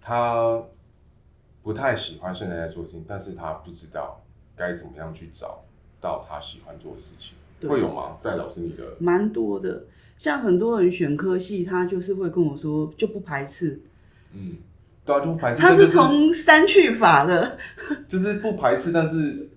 [0.00, 0.62] 他
[1.62, 4.22] 不太喜欢现在在做的事情，但是他不知道
[4.54, 5.64] 该怎么样去找
[6.00, 7.68] 到他喜欢做的事情，对。
[7.68, 8.16] 会有吗？
[8.20, 9.84] 在老师你的蛮多的，
[10.16, 13.80] 像很多人选科系，他就是会跟我说就不排斥，
[14.32, 14.58] 嗯，
[15.04, 17.58] 对啊，就不排斥，他是从删去法的，
[18.08, 19.50] 就是不排斥，但是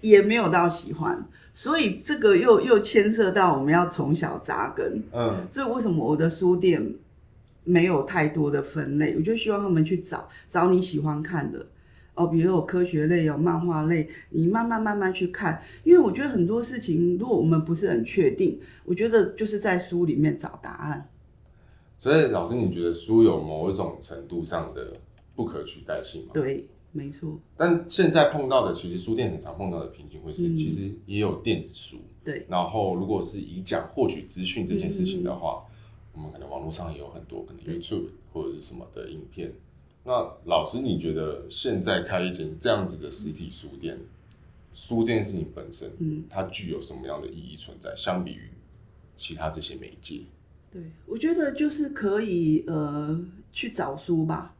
[0.00, 1.22] 也没有到喜欢。
[1.54, 6.94] 所以这个又又牵涉到我们要从小扎根，嗯，所以为什么我的书店
[7.64, 9.14] 没有太多的分类？
[9.16, 11.66] 我就希望他们去找找你喜欢看的
[12.14, 15.62] 哦，比如有科学类、有漫画类，你慢慢慢慢去看。
[15.84, 21.08] 因为我觉得很多事情，如果我们不是很确定，我觉得就是在书里面找答案。
[22.00, 24.94] 所以老师，你觉得书有某一种程度上的
[25.36, 26.30] 不可取代性吗？
[26.32, 26.66] 对。
[26.92, 31.98] 没错，但现在碰到的，其实书店很常碰到的瓶颈会是，其实也有电子书。
[32.22, 32.44] 对。
[32.48, 35.64] 然后，如果是以讲获取资讯这件事情的话，
[36.12, 39.52] 我们可能网络上也有很多可能 YouTube 或者是什么的影片。
[40.04, 40.12] 那
[40.44, 43.98] 老师，你觉得现在开一间这样子的实体书店，
[44.74, 47.94] 书这件事情本身，嗯，它具有什么样的意义存在？
[47.96, 48.50] 相比于
[49.16, 50.22] 其他这些媒介？
[50.70, 53.18] 对，我觉得就是可以呃
[53.50, 54.54] 去找书吧。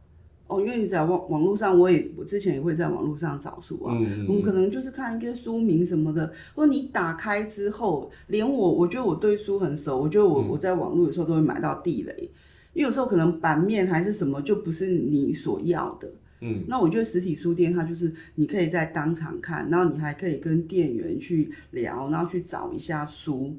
[0.47, 3.97] 哦，因为你在网网络上，我也我之前也会在网络上找书啊。
[3.97, 12.29] 嗯嗯，我们可能就是看一个书名什么的，或你打开之后，连我我觉得我对书很熟，我觉得我、嗯、我在网络有时候都会买到地雷，
[12.73, 16.11] 因为有时候可能版面还是什么就不是你所要的。
[16.41, 23.55] 嗯，那我觉得实体书店它就是你可以在当场看，然后你还可以跟店员去聊，然后去找一下书。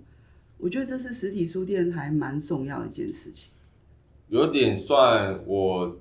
[0.59, 3.51] 我觉得这是实体书店还蛮重要的一件事情。
[4.29, 5.99] 有点算我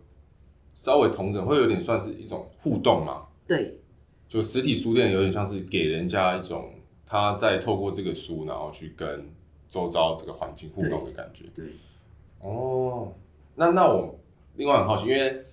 [0.84, 3.26] 稍微同整，会有点算是一种互动嘛。
[3.48, 3.80] 对，
[4.28, 6.74] 就实体书店有点像是给人家一种
[7.06, 9.26] 他在透过这个书，然后去跟
[9.69, 11.46] 周遭这个环境互动的感觉。
[11.56, 11.74] 对，对
[12.41, 13.13] 哦，
[13.56, 14.19] 那那我
[14.56, 15.46] 另外很好奇，因为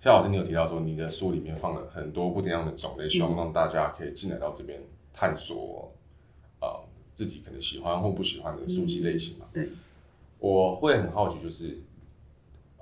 [0.00, 5.92] 夏老师你有提到说你的书里面放了很多不一样的种类，希望让大家可以进来到这边探索，
[6.62, 6.66] 呃，
[7.12, 9.44] 自己可能喜欢或不喜欢的书籍类型嘛。
[9.52, 9.68] 嗯、对，
[10.38, 11.78] 我会很好奇，就是。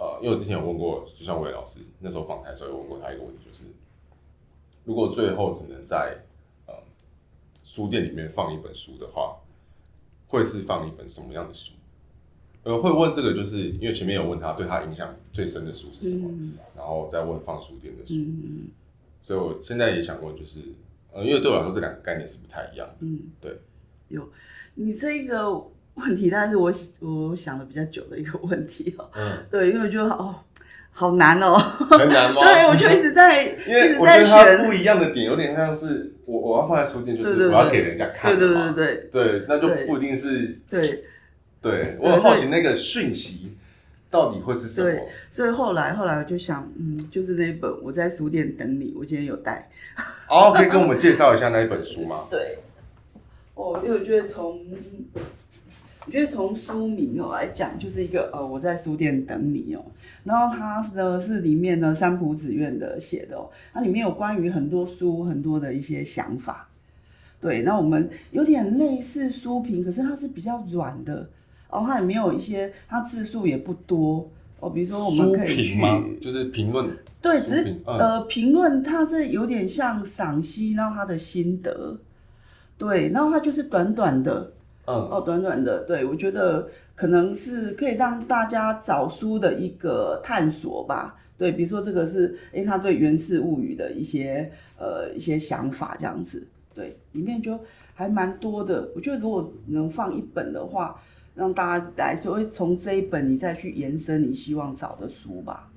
[0.06, 3.64] 呃，因为我之前有问过，就像魏老师那时候访谈的时候有问过他一个问题，就是
[4.84, 6.16] 如果最后只能在
[6.66, 6.74] 呃
[7.64, 9.36] 书店里面放一本书的话，
[10.28, 11.72] 会是放一本什么样的书？
[12.62, 18.68] 呃，会问这个，就是因为前面有问他对他影响最深的书是什么，嗯、然后再问放书店的书，嗯、
[19.22, 20.60] 所以我现在也想问，就是
[21.12, 23.58] 呃，因为对我来说这两个概念是不太一样的，嗯，对，
[24.08, 24.28] 有
[24.74, 25.66] 你这一个。
[25.96, 29.10] 问题，但是我我想了比较久的一个问题哦、喔。
[29.14, 29.32] 嗯。
[29.50, 30.34] 对，因为我觉得哦，
[30.92, 31.58] 好难哦、喔。
[31.58, 32.40] 很难吗？
[32.44, 38.38] 对，我就一直在， 因为我觉得它不一样的点有点像是我我要放在书店，就是我要给人家看。
[38.38, 39.10] 对对对对。
[39.10, 40.58] 对，那就不一定是。
[40.70, 41.04] 对。
[41.62, 43.56] 对，我很好奇那个讯息
[44.08, 44.88] 到底会是什么。
[44.88, 49.68] 对，所以后来后来我就想，嗯，就是那一本《我在书店等你》，我今天有带。
[50.28, 52.24] 哦，可以跟我们介绍一下那一本书吗？
[52.30, 52.58] 对。
[53.54, 54.60] 哦，因为我觉得从。
[56.06, 59.84] 我觉得从书名哦来讲，就是一个呃，我在书店等你哦。
[60.22, 66.68] 然后它呢是里面呢三浦子苑的写的哦，它里面有关于很多书很多的一些想法。
[67.40, 71.28] 对，那我们有点类似书评，可是它是比较软的
[71.70, 74.70] 哦，它也没有一些，它字数也不多哦。
[74.70, 76.88] 比如说我们可以去，就是评论。
[77.20, 81.98] 对，只是、嗯、呃评论，它是有点像赏析，然后他的心得。
[82.78, 84.52] 对，然后它就是短短的。
[84.86, 91.16] 嗯，哦，短短的，对，我觉得可能是可以让大家找书的一个探索吧。
[91.36, 97.58] 对，比如说这个是，诶、欸，他对《源氏物语》的一些呃一些想法这样子，对，里面就
[97.94, 98.88] 还蛮多的。
[98.94, 100.98] 我觉得如果能放一本的话，
[101.34, 105.68] 让大家来说，会从这一本你再去延伸你希望找的书吧。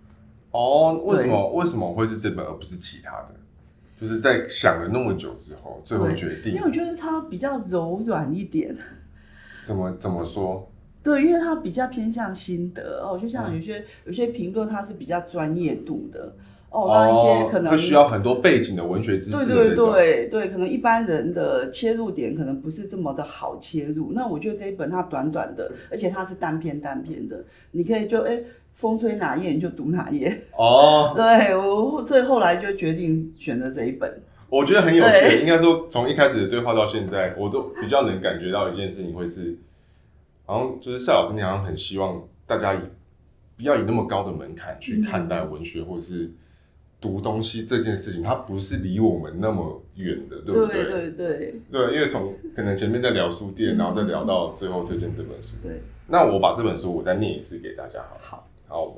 [0.52, 3.36] 哦，为什么为什么会是这本而不是其他的？
[4.00, 6.54] 就是在想了那么久之后，最后决定。
[6.54, 8.74] 因为我觉得它比较柔软一点。
[9.64, 10.70] 怎么怎么说？
[11.02, 16.36] 对，因为它比较偏向心得哦，就像有些、嗯、有些评论，它是比较专业度的
[16.70, 19.46] 哦，那一些可能需要很多背景的文学知识。
[19.46, 24.12] 对对对对，可能一般人的切入点可能不是这么的好切入。
[24.12, 28.42] 那我觉得这一本它短短的，而且它是单篇单篇的，你可以就哎
[28.74, 31.14] 风吹哪页你就读哪页哦。
[31.18, 34.22] 对，我所以后来就决定选择这一本。
[34.50, 39.56] 我觉得很有趣，对应该说从一开始的对话到现在，我都比较能感觉到一件事情，会是，
[40.46, 42.80] 好像就是夏老师，你好像很希望大家以
[43.56, 46.32] 不要以那么高的门槛去看待文学或者是
[47.00, 50.84] 读东西这件事情，它不是离我们那么远的，对不对？
[50.84, 55.82] 对对对，对，因为从可能前面在聊书店，然后再聊到最后推荐这本书，对。
[56.08, 58.98] 那我把这本书我再念一次给大家好，好，好，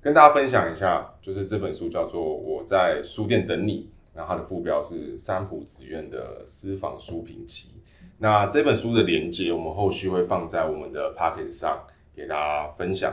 [0.00, 3.88] 跟大家分享一下，就是这本书叫做《我在书店等你》。
[4.20, 7.70] 然后它的副标是三浦紫苑的私房书评集。
[8.18, 11.80] 那这本书的连接，我们后续会放在我们的 Pocket 上
[12.14, 13.10] 给大家分享。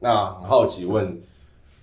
[0.00, 1.20] 那很好奇问，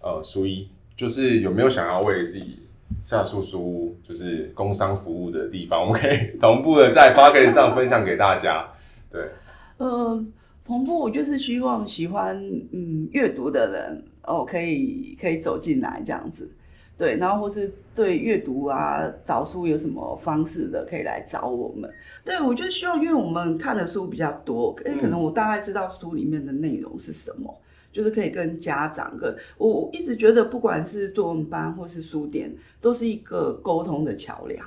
[0.01, 2.63] 呃，书医就是有没有想要为自己
[3.03, 8.67] 下书书就是工商服务的地方，我们可以同步的在 Pocket 上分享给大家。
[9.11, 9.29] 对，
[9.77, 10.25] 呃，
[10.65, 12.35] 同步我就是希望喜欢
[12.71, 16.49] 嗯阅读的人哦，可以可以走进来这样子。
[16.97, 21.91] 对，然后或是对阅读啊、找书有什么方式的，可以来找我们。
[22.23, 34.65] 对，我就希望，因为我们看的书比较多，可能我大概知道书里面的内容是什么，嗯、就是可以跟家长跟我，我一直觉得，不管是作文班或是书店，都是一个沟通的桥梁。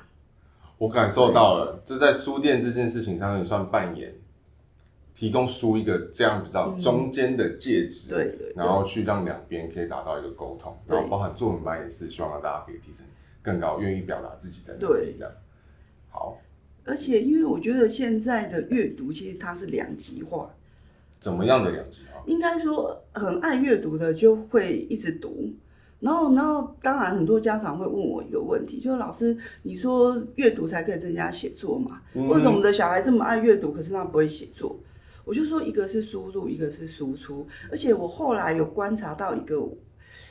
[0.76, 4.14] 我感受到了，这在书店这件事情上，也算扮演。
[5.18, 13.04] 提供书一个这样比较中间的介质，对对，然后去让两边可以达到一个沟通，然后包含作文班也是希望让大家可以提升
[13.42, 15.33] 更高，愿意表达自己的能力，这样。
[16.09, 16.38] 好，
[16.85, 20.54] 而且因为我觉得现在的阅读其实它是两极化，
[21.19, 22.23] 怎么样的两极化？
[22.27, 25.52] 应该说很爱阅读的就会一直读，
[25.98, 32.02] 然后然后当然很多家长会问我一个问题，就是老师你说阅读才可以增加写作嘛？
[32.14, 34.79] 为什么我们的小孩这么爱阅读，可是他不会写作？
[35.29, 39.62] 我就说，一个是输入，一个是输出，而且我后来有观察到一个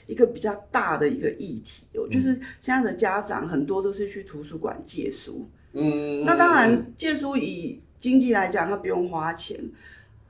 [0.08, 2.30] 一个比较大的一个议题哦，就是
[2.60, 9.60] 现在的家长很多都是去图书馆借书，嗯，那当然借书以经济来讲，他不用花钱。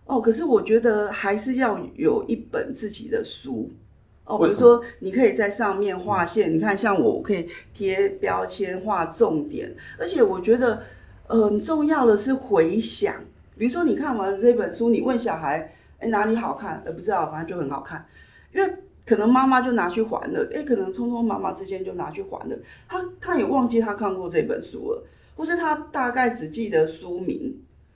[0.03, 0.19] 哦。
[0.19, 3.71] 可是我觉得还是要有一本自己的书。
[4.25, 10.83] 哦，比如说你可以在上面划线，你看像我，我可以贴标签、画重点，而且我觉得
[11.27, 13.15] 很重要的是回想。
[13.57, 16.81] 比如说你看完了这本书，你问小孩，哎，哪里好看？
[16.85, 18.05] 呃，不知道，反正就很好看，
[18.53, 18.73] 因为。
[19.07, 22.57] 可能妈妈就拿去还了，哎，可能匆匆忙忙之间就拿去还了，
[22.89, 25.01] 他他也忘记他看过这本书了，
[25.33, 27.55] 或是他大概只记得书名。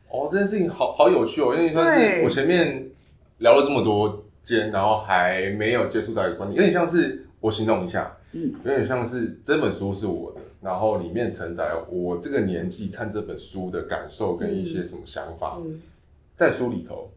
[0.09, 2.89] 哦，这件事情好好有趣哦，因为算是我前面
[3.39, 15.81] 聊了这么多间，然后还没有接触到一个观点，有点像是我形容一下，嗯，有点像是这本书是我的，然后里面承载了我这个年纪看这本书的感受跟一些什么想法，嗯嗯、
[16.33, 17.11] 在书里头。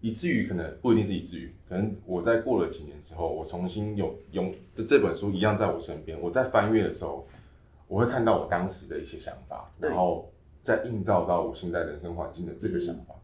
[0.00, 7.26] 以至于可能不一定是以至于，可能我在过了几年之后，我重新有用这这本书一样在我身边，我在翻阅的时候，
[7.88, 10.30] 我会看到我当时的一些想法，然后
[10.62, 13.14] 再映照到我现在人生环境的这个想法。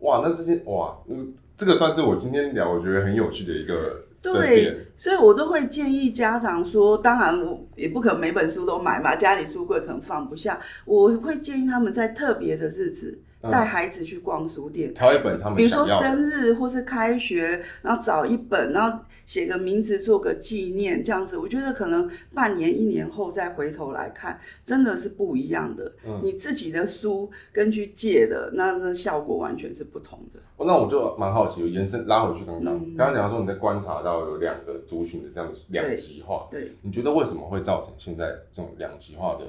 [0.00, 13.20] 哇，那这些哇，嗯，这个算是我今天聊我觉得很有趣的一个对，所以我都会建议家长说，当然我也不可能每本书都买嘛，家里书柜可能放不下，我会建议他们在特别的日子。
[13.42, 25.90] 带孩子去逛书店，挑一本他们比如说生日或是开学，然后找一本，然后写个名字做个纪念，这样子，我觉得可能半年一年后再回头来看，真的是不一样的。
[26.04, 30.40] 嗯，你自己的书跟去借的，那那效果完全是不同的。
[30.58, 39.46] 哦，那我就蛮好奇，延伸拉回去刚刚，刚刚讲说你在观察到有两个族群的这样子两极化，对，对，你觉得为什么会造成现在这种两极化的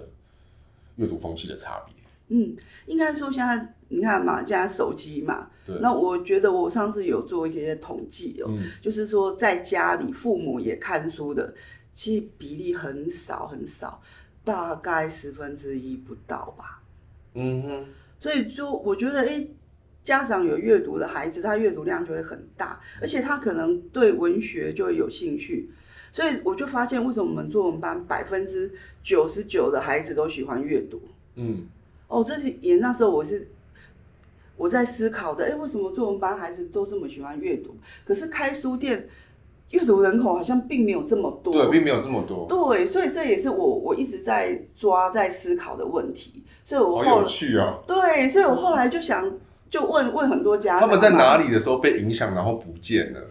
[0.95, 1.93] 阅读风气的差别？
[2.31, 2.55] 嗯，
[2.85, 5.77] 应该说现在你看嘛，现在手机嘛，对。
[5.81, 11.53] 那我觉得我上次有做一些统计哦，嗯，就是说在家里父母也看书的，
[11.91, 13.99] 其实比例很少很少，
[14.45, 16.81] 大概十分之一不到吧。
[17.33, 17.85] 嗯哼。
[18.19, 19.51] 所以就，我觉得哎，欸，
[20.03, 25.69] 家长有阅读的孩子，他阅读量就会很大，而且他可能对文学就会有兴趣。
[26.13, 28.71] 所以我就发现，为什么我们作文班百分之
[29.03, 31.01] 九十九的孩子都喜欢阅读？
[31.35, 31.67] 嗯。
[32.11, 33.47] 哦，这是也那时候我是
[34.57, 37.73] 我在思考的，哎，为什么作文班孩子都这么喜欢阅读？
[38.03, 39.07] 可是开书店
[39.69, 46.43] 阅读人口好像并没有这么多，对，并没有这么多，对，所以这也是我我一直在抓在思考的问题。
[46.65, 47.79] 所以我后来，好有趣啊！
[47.87, 49.31] 对，所以我后来就想
[49.69, 53.21] 就问问很多家长，他们在哪里的时候被影响，然后不见了？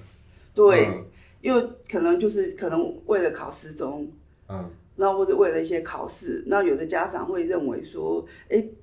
[0.55, 1.05] 对，嗯、
[1.43, 4.09] 因为可能就是可能为了考失踪，
[4.49, 4.71] 嗯。
[5.01, 8.75] 那或者为了一些考试，那有的家长会认为说，哎、欸，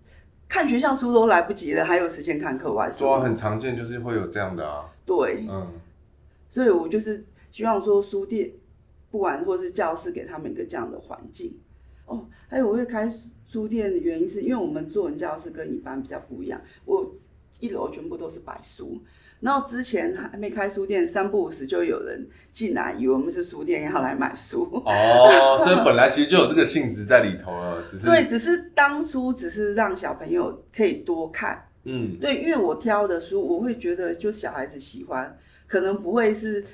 [0.50, 3.00] 看学校书都来不及了，还有时间看课外书。
[3.00, 4.90] 说很常见，就是会有这样的啊。
[5.06, 5.74] 对，嗯，
[6.50, 8.52] 所以我就是希望说，书店
[9.12, 11.56] 不管或是教室，给他们一个这样的环境。
[12.08, 13.08] 哦，还有我会开
[13.48, 17.16] 书店的原因，是因为我们作文教室跟一般比较不一样，我
[17.60, 19.00] 一楼全部都是摆书。
[19.40, 24.64] 然后之前还没开书店，三不五时就有人进来，以为我们是书店，要来买书。
[24.86, 31.68] 哦， 所以本来其实就有这个性质在里头了，只是对，只是当初只是让小朋友可以多看。
[31.84, 36.66] 嗯，对，因为我挑的书，我会觉得就小孩子喜欢，可能不会是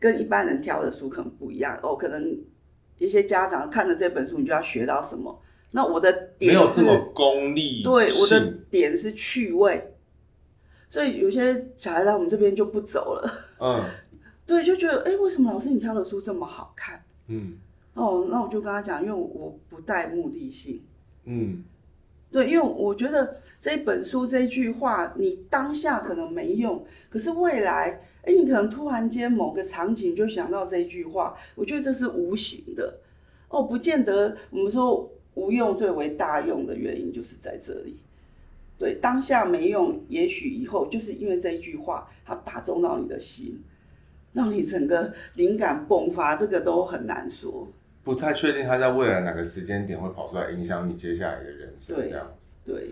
[0.00, 1.96] 跟一般人挑的书可能不一样哦。
[1.96, 2.36] 可能
[2.98, 5.40] 一些家长看了这本书，你就要学到什么？
[5.70, 9.94] 那我的点没有这么功利，对，我的点是趣味。
[10.90, 13.84] 所以有些小孩来我们这边就不走了，嗯，
[14.46, 17.02] 对，就觉得哎、欸，为什么老师你挑的书这么好看？
[17.26, 17.58] 嗯，
[17.92, 20.82] 哦，那我就跟他讲，因为我不带目的性，
[21.24, 21.62] 嗯，
[22.32, 33.00] 对，因为我觉得这本书这句话，你当下可能没用，可是未来，哎、欸，你可能突然间某个场景就想到这句话，我觉得这是无形的，
[33.50, 37.98] 哦，不见得我们说无用最为大用的原因就是在这里。
[38.78, 43.60] 对，当下没用，也许以后就是因为这一句话，它打中到你的心，
[44.32, 47.66] 让你整个灵感迸发，这个都很难说。
[48.04, 52.54] 不太确定他在未来哪个时间点会跑出来影响你接下来的人生，这样子。
[52.64, 52.90] 对，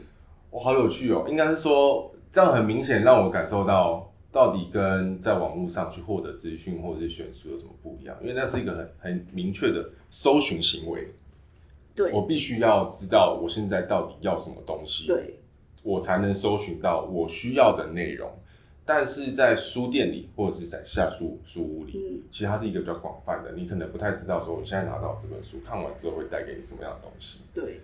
[0.50, 8.16] 我好有趣哦，应该是说这样很明显让我感受到，到底跟在网络上去获得资讯或者是选书有什么不一样？
[8.20, 11.08] 因为那是一个很很明确的搜寻行为。
[11.94, 15.06] 对，我必须要知道我现在到底要什么东西。
[15.06, 15.38] 对。
[15.86, 18.28] 我才能搜寻到我需要的内容，
[18.84, 27.38] 但是在书店里或者是在下书书屋里，嗯，其实它是一个比较广泛的，你可能不太知道说我现在拿到这本书看完之后会带给你什么样的东西。
[27.54, 27.82] 对，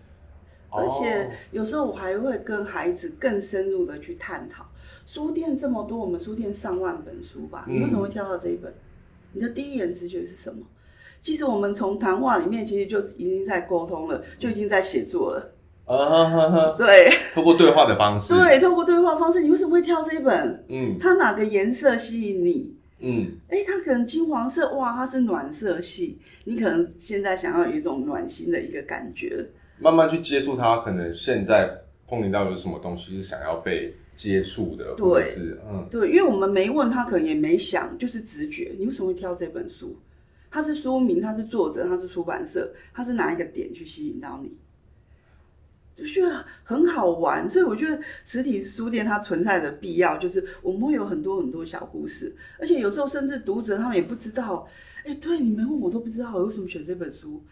[0.69, 4.67] 而且有时候我还会跟孩子更深入的去探讨，
[5.07, 8.75] 书店这么多，我们书店上万本书吧，你为什么会挑到这一本？
[9.33, 10.67] 你的第一眼直觉是什么？
[11.21, 15.55] 其实我们从谈话里面其实就已经在沟通了，就已经在写作了。
[15.97, 20.65] 啊哈哈哈，对，透过对话的方式，对，透过对话方式，你为什么会挑这一本？
[20.69, 22.75] 嗯，它哪个颜色吸引你？
[23.01, 29.45] 嗯，哎，它可能金黄色，哇，它是暖色系，你可能现在想要有一种暖心的一个感觉，
[29.79, 31.69] 慢慢去接触它，可能现在
[32.07, 39.97] 碰到有什么东西是想要被接触的，对，或者是嗯，对，因为我们没问他，可能也没想，就是直觉，你为什么会挑这本书？
[40.51, 44.53] 它是书名，它是作者，它是出版社，它是哪一个点去吸引到你？
[45.97, 54.67] 就觉得很好玩，所以我觉得实体书店它存在的必要，就是我们会有很多很多小故事，而且有时候甚至读者他们也不知道，
[55.05, 57.43] 哎，对，你们问我都不知道，为什么选这本书？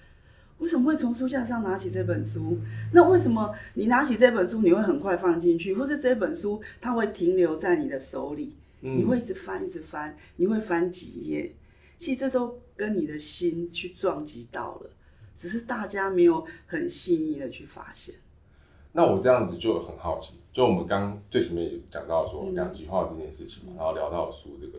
[0.58, 2.58] 为什么会从书架上拿起这本书？
[2.92, 11.54] 那为什么你拿起这本书你会很快放进去，或是这本书它会停留在你的手里，你会一直翻一直翻，你会翻几页？
[11.96, 14.90] 其实这都跟你的心去撞击到了，
[15.38, 18.14] 只是大家没有很细腻的去发现。
[18.92, 24.78] 那我这样子就很好奇，就我们刚最前面也讲到说两极化这件事情嘛，嗯、然后聊到书这个，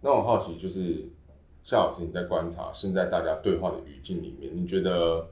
[0.00, 1.08] 那我好奇就是
[1.62, 5.28] 夏老师你在观察现在大家对话的语境里面，你觉得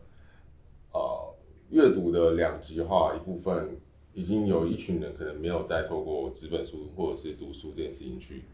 [0.93, 1.35] 呃
[1.71, 3.77] 阅读的两极化一部分
[4.13, 8.45] 已经有一群人可能没有再透过纸本书或者是读书这件事情去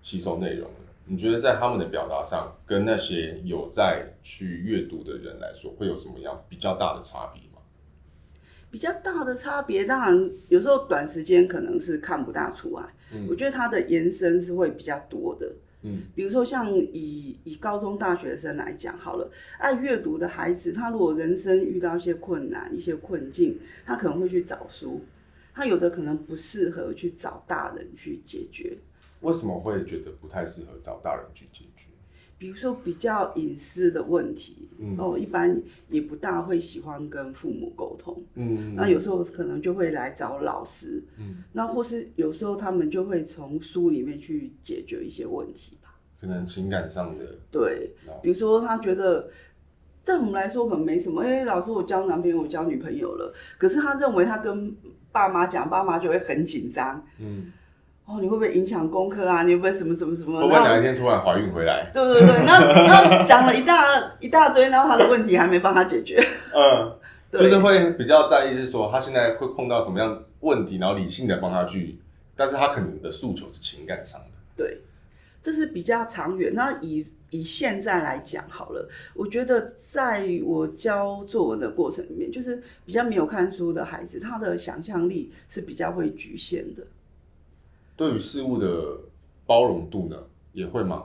[0.00, 0.76] 吸收内容了，
[1.06, 7.42] 你觉得在他们的表达上跟那些有在去阅读的人来说，会有什么样比较大的差别？
[8.74, 12.84] 比较大的差别，当然有时候短时间可能是看不大出来。
[13.12, 15.48] 嗯，我觉得它的延伸是会比较多的。
[15.82, 23.56] 嗯，比如说像以以高中大学生来讲好了，爱阅读的孩子，他如果人生遇到一些困难、一些困境，
[23.86, 25.00] 他可能会去找书。
[25.54, 28.76] 他有的可能不适合去找大人去解决。
[29.20, 31.90] 为什么会觉得不太适合找大人去解决？
[32.44, 49.30] 比如说比较隐私的问题，嗯、哦，一般也不大会喜欢跟父母沟通，嗯，那有时候可能就会来找老师，嗯，那或是有时候他们就会从书里面去解决一些问题吧，可能情感上的，对，比如说他觉得
[50.02, 54.76] 在我们来说可能没什么，因为，老师我交男朋友，我交女朋友了，可是他认为他跟
[55.10, 57.50] 爸妈讲，爸妈就会很紧张，嗯。
[58.06, 59.44] 哦，你会不会影响功课啊？
[59.44, 60.38] 你会不会什么什么什么？
[60.40, 61.90] 会不会哪一天突然怀孕回来？
[61.92, 66.22] 对对对，然后然后讲了一大一大堆，然后他的问题还没帮他解决。
[66.54, 66.92] 嗯，
[67.32, 71.98] 对就是会比较在意，是说他现在会碰到什么样问题，然后理性的帮他去，
[72.36, 74.26] 但是他可能的诉求是情感上的。
[74.54, 74.82] 对，
[75.42, 76.52] 这是比较长远。
[76.54, 86.82] 那以以现在来讲好了，我觉得在我教作文的过程里面，就是比较没有看书的孩子，他的想象力是比较会局限的。
[87.96, 88.98] 对于事物的
[89.46, 90.16] 包容度呢，
[90.52, 91.04] 也会吗？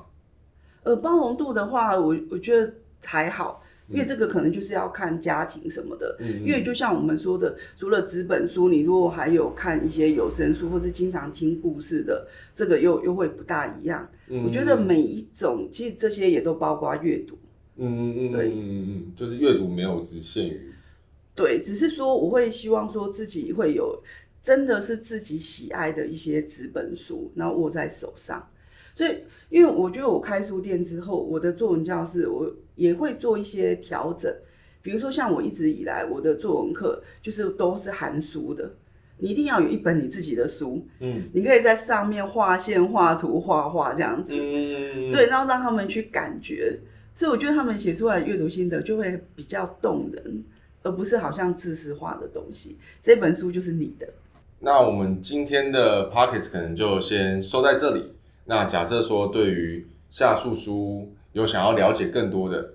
[0.83, 2.73] 呃，包容度的话，我我觉得
[3.03, 6.15] 还好，因为这个可能就是要看家庭什么的。
[6.19, 14.09] 嗯，因为就像我们说的，除了纸本书，你如果还有看一些有声书，或是经常听故事的，这个又又会不大一样。
[14.29, 17.37] 嗯，我觉得每一种其实这些也都包括阅读。
[17.75, 20.73] 嗯嗯嗯，对，嗯嗯嗯，就是阅读没有只限于。
[21.35, 24.01] 对，只是说我会希望说自己会有。
[24.49, 28.49] 真的是自己喜爱的一些纸本书，然后握在手上。
[28.95, 29.15] 所以，
[29.49, 34.33] 因为我觉得我开书店之后，我的作文教室我也会做一些调整。
[34.81, 38.73] 比如说，像我一直以来我的作文课就是都是含书的，
[39.19, 46.79] 你一定要有一本你自己的书，嗯，你可以在上面画线、画图、画画这样子，嗯，对，然后让他们去感觉。
[47.13, 50.43] 所以我觉得他们写出来阅读心得就会比较动人，
[50.81, 52.79] 而不是好像知识化的东西。
[53.03, 54.11] 这本书就是你的。
[54.61, 58.11] 那我们今天的 Podcast 可能就先收在这里。
[58.43, 62.71] 那假设说对于下述书有想要了解更多的，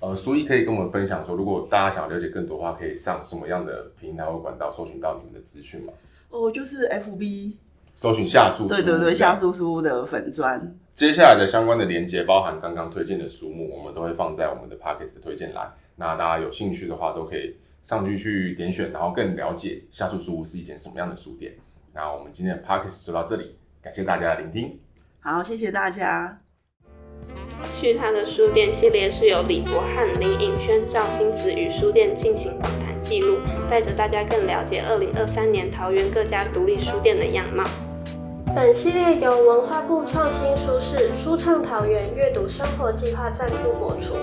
[0.00, 5.92] 呃，书医可以跟我们分享说，如果大家想要了解更多的话，可以上什么样的平台或管道搜寻到你们的资讯吗？
[6.28, 7.54] 哦，就是 FB
[7.94, 10.76] 搜寻夏树书，对对对，夏树书的粉砖。
[10.92, 15.72] 接下来的相关的连接，包含刚刚推荐的书目，我们都会放在我们的 Podcast 的推荐栏。
[15.96, 17.56] 那大家有兴趣的话，都可以。
[17.82, 21.54] 上去去点选，然后更了解夏树书屋是一间什么样的书店。
[21.92, 24.80] 那我们今天的 podcast 就到这里，感谢大家的聆听。
[25.20, 26.38] 好，谢谢大家。
[27.74, 37.64] 去他的书店系列是由李博翰、林颖轩、赵星子与书店进行访谈记录，带着大家更了解二零二三年桃园各家独立书店的样貌。
[38.54, 44.14] 本系列由文化部创新书市舒畅桃园阅读生活计划赞助播出。